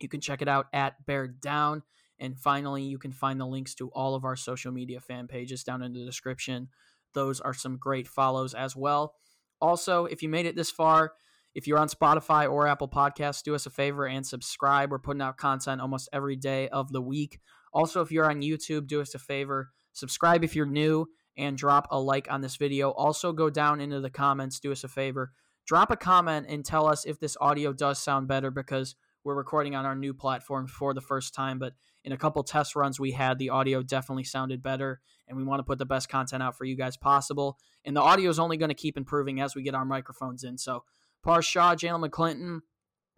you 0.00 0.08
can 0.08 0.20
check 0.20 0.42
it 0.42 0.48
out 0.48 0.66
at 0.72 0.94
Bear 1.06 1.28
Down. 1.28 1.82
And 2.18 2.38
finally, 2.38 2.82
you 2.82 2.98
can 2.98 3.12
find 3.12 3.40
the 3.40 3.46
links 3.46 3.74
to 3.76 3.88
all 3.90 4.14
of 4.14 4.24
our 4.24 4.36
social 4.36 4.72
media 4.72 5.00
fan 5.00 5.26
pages 5.26 5.62
down 5.62 5.82
in 5.82 5.92
the 5.92 6.04
description. 6.04 6.68
Those 7.14 7.40
are 7.40 7.54
some 7.54 7.78
great 7.78 8.08
follows 8.08 8.54
as 8.54 8.74
well. 8.74 9.14
Also, 9.60 10.06
if 10.06 10.22
you 10.22 10.28
made 10.28 10.46
it 10.46 10.56
this 10.56 10.70
far, 10.70 11.12
if 11.54 11.66
you're 11.66 11.78
on 11.78 11.88
Spotify 11.88 12.50
or 12.50 12.66
Apple 12.66 12.88
Podcasts, 12.88 13.42
do 13.42 13.54
us 13.54 13.66
a 13.66 13.70
favor 13.70 14.06
and 14.06 14.26
subscribe. 14.26 14.90
We're 14.90 14.98
putting 14.98 15.22
out 15.22 15.36
content 15.36 15.80
almost 15.80 16.08
every 16.12 16.36
day 16.36 16.68
of 16.68 16.92
the 16.92 17.00
week. 17.00 17.40
Also, 17.72 18.00
if 18.00 18.10
you're 18.10 18.28
on 18.28 18.42
YouTube, 18.42 18.86
do 18.86 19.00
us 19.00 19.14
a 19.14 19.18
favor, 19.18 19.70
Subscribe 19.92 20.44
if 20.44 20.54
you're 20.54 20.66
new 20.66 21.06
and 21.36 21.56
drop 21.56 21.88
a 21.90 22.00
like 22.00 22.30
on 22.30 22.40
this 22.40 22.56
video. 22.56 22.90
Also, 22.90 23.32
go 23.32 23.50
down 23.50 23.80
into 23.80 24.00
the 24.00 24.10
comments, 24.10 24.60
do 24.60 24.72
us 24.72 24.84
a 24.84 24.88
favor, 24.88 25.32
drop 25.66 25.90
a 25.90 25.96
comment 25.96 26.46
and 26.48 26.64
tell 26.64 26.86
us 26.86 27.04
if 27.04 27.18
this 27.20 27.36
audio 27.40 27.72
does 27.72 27.98
sound 27.98 28.28
better 28.28 28.50
because 28.50 28.96
we're 29.24 29.34
recording 29.34 29.74
on 29.74 29.84
our 29.84 29.94
new 29.94 30.14
platform 30.14 30.66
for 30.66 30.94
the 30.94 31.00
first 31.00 31.34
time. 31.34 31.58
But 31.58 31.74
in 32.04 32.12
a 32.12 32.16
couple 32.16 32.42
test 32.42 32.74
runs 32.74 32.98
we 32.98 33.12
had, 33.12 33.38
the 33.38 33.50
audio 33.50 33.82
definitely 33.82 34.24
sounded 34.24 34.62
better, 34.62 35.00
and 35.28 35.36
we 35.36 35.44
want 35.44 35.60
to 35.60 35.64
put 35.64 35.78
the 35.78 35.86
best 35.86 36.08
content 36.08 36.42
out 36.42 36.56
for 36.56 36.64
you 36.64 36.76
guys 36.76 36.96
possible. 36.96 37.58
And 37.84 37.96
the 37.96 38.00
audio 38.00 38.30
is 38.30 38.38
only 38.38 38.56
going 38.56 38.70
to 38.70 38.74
keep 38.74 38.96
improving 38.96 39.40
as 39.40 39.54
we 39.54 39.62
get 39.62 39.74
our 39.74 39.84
microphones 39.84 40.44
in. 40.44 40.58
So, 40.58 40.84
Parth 41.22 41.44
Shaw, 41.44 41.74
Jalen 41.74 42.08
McClinton, 42.08 42.60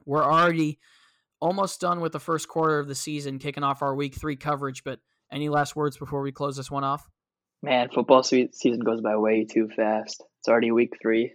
we're 0.05 0.25
already 0.25 0.81
almost 1.41 1.81
done 1.81 2.01
with 2.01 2.13
the 2.13 2.21
first 2.21 2.49
quarter 2.49 2.81
of 2.81 2.89
the 2.89 2.95
season, 2.95 3.39
kicking 3.39 3.63
off 3.63 3.83
our 3.83 3.95
week 3.95 4.17
three 4.17 4.37
coverage. 4.37 4.83
But 4.83 4.99
any 5.31 5.49
last 5.49 5.77
words 5.77 5.97
before 5.97 6.23
we 6.23 6.33
close 6.33 6.57
this 6.57 6.71
one 6.71 6.85
off? 6.85 7.09
Man, 7.65 7.91
football 7.91 8.25
season 8.25 8.81
goes 8.81 9.01
by 9.01 9.17
way 9.17 9.45
too 9.45 9.69
fast. 9.69 10.25
It's 10.41 10.49
already 10.49 10.73
week 10.73 10.95
three. 11.01 11.35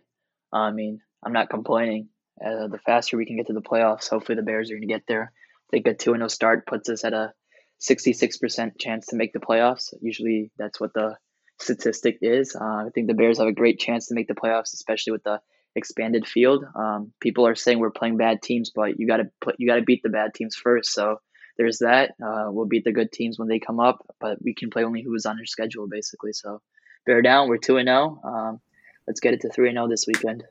I 0.52 0.72
mean, 0.72 1.00
I'm 1.26 1.32
not 1.32 1.50
complaining. 1.50 2.10
Uh, 2.46 2.68
the 2.68 2.80
faster 2.86 3.16
we 3.16 3.26
can 3.26 3.38
get 3.38 3.48
to 3.48 3.54
the 3.54 3.62
playoffs, 3.62 4.10
hopefully 4.10 4.36
the 4.36 4.42
Bears 4.44 4.70
are 4.70 4.76
going 4.76 4.88
to 4.88 4.94
get 4.94 5.04
there. 5.08 5.32
I 5.32 5.68
think 5.72 5.88
a 5.88 5.94
2 5.94 6.16
0 6.16 6.28
start 6.28 6.68
puts 6.68 6.90
us 6.90 7.06
at 7.06 7.14
a 7.14 7.34
66% 7.82 8.72
chance 8.78 9.08
to 9.08 9.16
make 9.16 9.32
the 9.32 9.40
playoffs. 9.40 9.94
Usually 10.02 10.52
that's 10.58 10.82
what 10.82 10.94
the 10.94 11.16
statistic 11.60 12.18
is. 12.22 12.56
Uh, 12.60 12.64
I 12.86 12.90
think 12.94 13.08
the 13.08 13.14
Bears 13.14 13.38
have 13.38 13.48
a 13.48 13.54
great 13.54 13.80
chance 13.80 14.08
to 14.08 14.16
make 14.16 14.28
the 14.28 14.36
playoffs, 14.36 14.74
especially 14.74 15.12
with 15.14 15.24
the 15.24 15.40
expanded 15.76 16.28
field. 16.28 16.66
Um, 16.76 17.14
people 17.22 17.48
are 17.48 17.56
saying 17.56 17.80
we're 17.80 17.92
playing 17.92 18.18
bad 18.18 18.42
teams, 18.42 18.72
but 18.76 19.00
you 19.00 19.08
got 19.08 19.18
to 19.18 19.32
put 19.40 19.56
you 19.60 19.68
got 19.68 19.76
to 19.76 19.82
beat 19.82 20.04
the 20.04 20.10
bad 20.10 20.34
teams 20.34 20.56
first. 20.56 20.92
So 20.92 21.22
there's 21.58 21.80
that. 21.80 22.12
Uh, 22.24 22.48
we'll 22.50 22.66
beat 22.66 22.84
the 22.84 22.92
good 22.92 23.12
teams 23.12 23.38
when 23.38 23.48
they 23.48 23.60
come 23.60 23.80
up, 23.80 24.06
but 24.20 24.42
we 24.42 24.54
can 24.54 24.70
play 24.70 24.84
only 24.84 25.02
who 25.02 25.16
is 25.16 25.26
on 25.26 25.38
their 25.38 25.46
schedule 25.46 25.88
basically. 25.88 26.34
So 26.34 26.62
bear 27.06 27.22
down. 27.22 27.50
We're 27.50 27.58
two 27.58 27.78
and 27.78 27.88
zero. 27.88 28.22
Oh. 28.24 28.30
Um, 28.30 28.62
let's 29.08 29.20
get 29.20 29.34
it 29.34 29.42
to 29.42 29.50
three 29.50 29.70
and 29.70 29.76
zero 29.76 29.86
oh 29.86 29.90
this 29.90 30.06
weekend. 30.08 30.44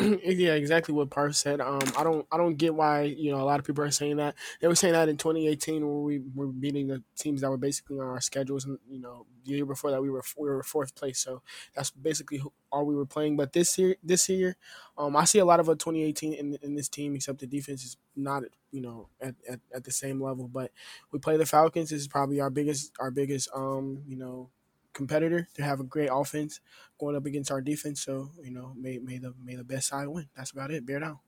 yeah, 0.24 0.54
exactly 0.54 0.94
what 0.94 1.10
Parth 1.10 1.36
said. 1.36 1.60
Um, 1.60 1.80
I 1.96 2.02
don't, 2.04 2.26
I 2.32 2.36
don't 2.36 2.54
get 2.56 2.74
why 2.74 3.02
you 3.02 3.30
know 3.30 3.40
a 3.40 3.44
lot 3.44 3.60
of 3.60 3.66
people 3.66 3.84
are 3.84 3.90
saying 3.90 4.16
that. 4.16 4.34
They 4.60 4.68
were 4.68 4.74
saying 4.74 4.94
that 4.94 5.08
in 5.08 5.16
2018 5.16 5.86
when 5.86 6.02
we 6.02 6.22
were 6.34 6.46
beating 6.46 6.86
the 6.88 7.02
teams 7.18 7.42
that 7.42 7.50
were 7.50 7.56
basically 7.58 7.98
on 7.98 8.06
our 8.06 8.20
schedules, 8.20 8.64
and 8.64 8.78
you 8.88 8.98
know 9.00 9.26
the 9.44 9.52
year 9.52 9.66
before 9.66 9.90
that 9.90 10.00
we 10.00 10.08
were 10.08 10.22
we 10.38 10.48
were 10.48 10.62
fourth 10.62 10.94
place. 10.94 11.18
So 11.20 11.42
that's 11.74 11.90
basically 11.90 12.42
all 12.72 12.86
we 12.86 12.94
were 12.94 13.06
playing. 13.06 13.36
But 13.36 13.52
this 13.52 13.76
year, 13.78 13.96
this 14.02 14.28
year, 14.28 14.56
um, 14.96 15.16
I 15.16 15.24
see 15.24 15.38
a 15.38 15.44
lot 15.44 15.60
of 15.60 15.68
a 15.68 15.76
2018 15.76 16.32
in 16.32 16.56
in 16.62 16.74
this 16.74 16.88
team, 16.88 17.14
except 17.14 17.40
the 17.40 17.46
defense 17.46 17.84
is 17.84 17.96
not 18.16 18.44
you 18.70 18.80
know 18.80 19.08
at, 19.20 19.34
at, 19.48 19.60
at 19.74 19.84
the 19.84 19.92
same 19.92 20.20
level. 20.22 20.48
But 20.48 20.70
we 21.12 21.18
play 21.18 21.36
the 21.36 21.46
Falcons. 21.46 21.90
This 21.90 22.00
is 22.00 22.08
probably 22.08 22.40
our 22.40 22.50
biggest 22.50 22.92
our 23.00 23.10
biggest 23.10 23.48
um 23.54 24.02
you 24.06 24.16
know 24.16 24.50
competitor 24.92 25.48
to 25.54 25.62
have 25.62 25.80
a 25.80 25.84
great 25.84 26.10
offense 26.12 26.60
going 26.98 27.16
up 27.16 27.26
against 27.26 27.50
our 27.50 27.60
defense. 27.60 28.02
So 28.02 28.30
you 28.42 28.50
know, 28.50 28.74
may 28.76 28.98
may 28.98 29.18
the 29.18 29.34
may 29.42 29.56
the 29.56 29.64
best 29.64 29.88
side 29.88 30.08
win. 30.08 30.28
That's 30.36 30.50
about 30.50 30.70
it. 30.70 30.86
Bear 30.86 31.00
down. 31.00 31.18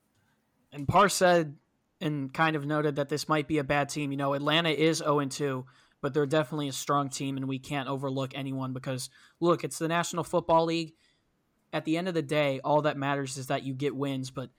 And 0.72 0.88
Par 0.88 1.08
said 1.08 1.56
and 2.00 2.32
kind 2.32 2.56
of 2.56 2.66
noted 2.66 2.96
that 2.96 3.08
this 3.08 3.28
might 3.28 3.46
be 3.46 3.58
a 3.58 3.64
bad 3.64 3.88
team. 3.88 4.10
You 4.10 4.16
know, 4.16 4.34
Atlanta 4.34 4.70
is 4.70 4.98
0 4.98 5.24
2, 5.24 5.64
but 6.00 6.12
they're 6.12 6.26
definitely 6.26 6.68
a 6.68 6.72
strong 6.72 7.08
team, 7.08 7.36
and 7.36 7.46
we 7.46 7.58
can't 7.58 7.88
overlook 7.88 8.32
anyone 8.34 8.72
because 8.72 9.08
look, 9.40 9.64
it's 9.64 9.78
the 9.78 9.88
National 9.88 10.24
Football 10.24 10.66
League. 10.66 10.94
At 11.72 11.86
the 11.86 11.96
end 11.96 12.08
of 12.08 12.14
the 12.14 12.22
day, 12.22 12.60
all 12.62 12.82
that 12.82 12.98
matters 12.98 13.38
is 13.38 13.46
that 13.46 13.62
you 13.62 13.72
get 13.72 13.96
wins. 13.96 14.30
But 14.30 14.50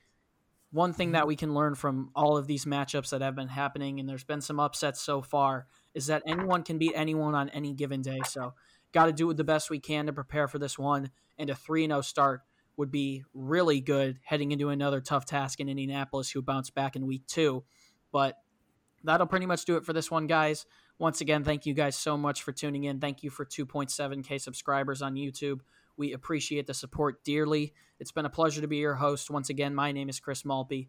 one 0.72 0.94
thing 0.94 1.12
that 1.12 1.28
we 1.28 1.36
can 1.36 1.54
learn 1.54 1.76
from 1.76 2.10
all 2.16 2.38
of 2.38 2.48
these 2.48 2.66
matchups 2.66 3.12
that 3.12 3.22
have 3.22 3.36
been 3.36 3.50
happening, 3.50 4.00
and 4.00 4.10
there's 4.10 4.24
been 4.24 4.42
some 4.42 4.60
upsets 4.60 5.00
so 5.00 5.22
far, 5.22 5.68
is 5.94 6.08
that 6.08 6.24
anyone 6.26 6.64
can 6.64 6.80
beat 6.80 6.94
anyone 6.96 7.36
on 7.36 7.50
any 7.50 7.74
given 7.74 8.02
day. 8.02 8.22
So 8.26 8.56
got 8.94 9.08
to 9.08 9.14
do 9.14 9.34
the 9.34 9.44
best 9.44 9.70
we 9.70 9.80
can 9.80 10.06
to 10.06 10.14
prepare 10.14 10.48
for 10.48 10.60
this 10.60 10.78
one. 10.78 11.12
And 11.38 11.50
a 11.50 11.56
3 11.56 11.88
0 11.88 12.02
start 12.02 12.42
would 12.78 12.92
be 12.92 13.24
really 13.34 13.82
good 13.82 14.20
heading 14.24 14.52
into 14.52 14.70
another 14.70 15.02
tough 15.02 15.26
task 15.26 15.60
in 15.60 15.70
Indianapolis, 15.70 16.32
who 16.32 16.42
bounced 16.42 16.74
back 16.74 16.96
in 16.96 17.06
week 17.06 17.28
two. 17.28 17.64
But 18.12 18.38
that'll 19.04 19.28
pretty 19.28 19.46
much 19.46 19.66
do 19.66 19.76
it 19.76 19.86
for 19.86 19.94
this 19.94 20.10
one, 20.10 20.28
guys. 20.28 20.66
Once 21.00 21.22
again, 21.22 21.44
thank 21.44 21.66
you 21.66 21.74
guys 21.74 21.96
so 21.96 22.18
much 22.18 22.44
for 22.44 22.52
tuning 22.52 22.84
in. 22.86 23.00
Thank 23.00 23.24
you 23.24 23.30
for 23.30 23.46
2.7K 23.46 24.40
subscribers 24.40 25.02
on 25.02 25.16
YouTube. 25.16 25.60
We 25.98 26.14
appreciate 26.14 26.68
the 26.68 26.74
support 26.74 27.24
dearly. 27.24 27.74
It's 28.00 28.12
been 28.12 28.26
a 28.26 28.30
pleasure 28.30 28.62
to 28.62 28.68
be 28.68 28.78
your 28.78 28.96
host. 28.96 29.30
Once 29.30 29.50
again, 29.50 29.76
my 29.76 29.92
name 29.92 30.10
is 30.10 30.20
Chris 30.20 30.44
Malpe. 30.44 30.88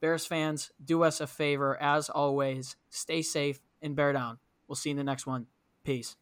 Bears 0.00 0.26
fans, 0.26 0.70
do 0.84 1.02
us 1.02 1.20
a 1.20 1.26
favor. 1.26 1.80
As 1.80 2.10
always, 2.10 2.76
stay 2.90 3.22
safe 3.22 3.60
and 3.80 3.96
bear 3.96 4.12
down. 4.12 4.38
We'll 4.68 4.76
see 4.76 4.90
you 4.90 4.92
in 4.92 4.98
the 4.98 5.04
next 5.04 5.26
one. 5.26 5.46
Peace. 5.84 6.16